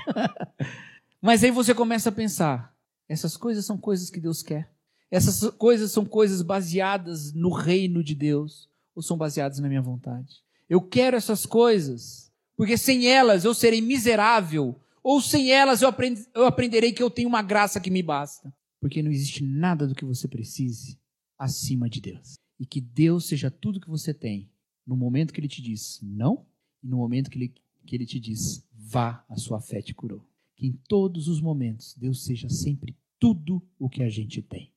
mas 1.21 1.43
aí 1.43 1.51
você 1.51 1.73
começa 1.73 2.07
a 2.07 2.13
pensar: 2.13 2.73
essas 3.09 3.35
coisas 3.35 3.65
são 3.65 3.77
coisas 3.77 4.09
que 4.09 4.21
Deus 4.21 4.41
quer. 4.41 4.71
Essas 5.11 5.49
coisas 5.55 5.91
são 5.91 6.05
coisas 6.05 6.43
baseadas 6.43 7.33
no 7.33 7.51
reino 7.51 8.03
de 8.03 8.13
Deus 8.13 8.69
ou 8.99 9.01
são 9.01 9.17
baseadas 9.17 9.59
na 9.59 9.69
minha 9.69 9.81
vontade? 9.81 10.43
Eu 10.69 10.81
quero 10.81 11.15
essas 11.15 11.45
coisas 11.45 12.29
porque 12.59 12.77
sem 12.77 13.07
elas 13.07 13.45
eu 13.45 13.53
serei 13.53 13.79
miserável, 13.79 14.77
ou 15.01 15.21
sem 15.21 15.49
elas 15.49 15.81
eu, 15.81 15.87
aprend 15.87 16.19
eu 16.35 16.45
aprenderei 16.45 16.91
que 16.91 17.01
eu 17.01 17.09
tenho 17.09 17.29
uma 17.29 17.41
graça 17.41 17.79
que 17.79 17.89
me 17.89 18.03
basta. 18.03 18.53
Porque 18.81 19.01
não 19.01 19.09
existe 19.09 19.41
nada 19.45 19.87
do 19.87 19.95
que 19.95 20.03
você 20.03 20.27
precise 20.27 20.99
acima 21.37 21.89
de 21.89 22.01
Deus. 22.01 22.37
E 22.59 22.65
que 22.65 22.81
Deus 22.81 23.29
seja 23.29 23.49
tudo 23.49 23.79
que 23.79 23.89
você 23.89 24.13
tem 24.13 24.51
no 24.85 24.97
momento 24.97 25.33
que 25.33 25.39
Ele 25.39 25.47
te 25.47 25.61
diz 25.61 26.01
não, 26.03 26.45
e 26.83 26.87
no 26.89 26.97
momento 26.97 27.29
que 27.29 27.37
Ele, 27.37 27.53
que 27.85 27.95
ele 27.95 28.05
te 28.05 28.19
diz 28.19 28.67
vá, 28.73 29.23
a 29.29 29.37
sua 29.37 29.61
fé 29.61 29.81
te 29.81 29.93
curou. 29.93 30.27
Que 30.57 30.67
em 30.67 30.73
todos 30.89 31.29
os 31.29 31.39
momentos 31.39 31.95
Deus 31.97 32.25
seja 32.25 32.49
sempre 32.49 32.97
tudo 33.17 33.65
o 33.79 33.87
que 33.87 34.03
a 34.03 34.09
gente 34.09 34.41
tem. 34.41 34.73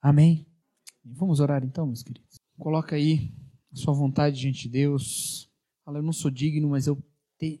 Amém? 0.00 0.46
Vamos 1.04 1.40
orar 1.40 1.64
então, 1.64 1.84
meus 1.84 2.04
queridos. 2.04 2.36
Coloca 2.56 2.94
aí 2.94 3.32
sua 3.72 3.92
vontade 3.92 4.38
diante 4.38 4.62
de 4.62 4.68
Deus. 4.68 5.50
Fala, 5.84 5.98
eu 5.98 6.02
não 6.02 6.12
sou 6.12 6.30
digno, 6.30 6.68
mas 6.68 6.86
eu 6.86 7.02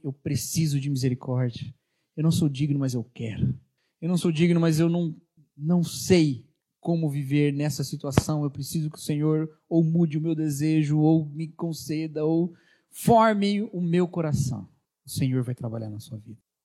eu 0.02 0.12
preciso 0.12 0.80
de 0.80 0.90
misericórdia. 0.90 1.72
Eu 2.16 2.22
não 2.24 2.32
sou 2.32 2.48
digno, 2.48 2.78
mas 2.78 2.94
eu 2.94 3.04
quero. 3.04 3.56
Eu 4.00 4.08
não 4.08 4.16
sou 4.16 4.32
digno, 4.32 4.60
mas 4.60 4.80
eu 4.80 4.88
não, 4.88 5.14
não 5.56 5.84
sei 5.84 6.44
como 6.80 7.08
viver 7.08 7.52
nessa 7.52 7.84
situação. 7.84 8.42
Eu 8.42 8.50
preciso 8.50 8.90
que 8.90 8.98
o 8.98 9.00
Senhor 9.00 9.48
ou 9.68 9.84
mude 9.84 10.18
o 10.18 10.20
meu 10.20 10.34
desejo, 10.34 10.98
ou 10.98 11.26
me 11.26 11.48
conceda, 11.48 12.24
ou 12.24 12.54
forme 12.90 13.62
o 13.72 13.80
meu 13.80 14.08
coração. 14.08 14.68
O 15.06 15.10
Senhor 15.10 15.42
vai 15.44 15.54
trabalhar 15.54 15.90
na 15.90 16.00
sua 16.00 16.18
vida. 16.18 16.40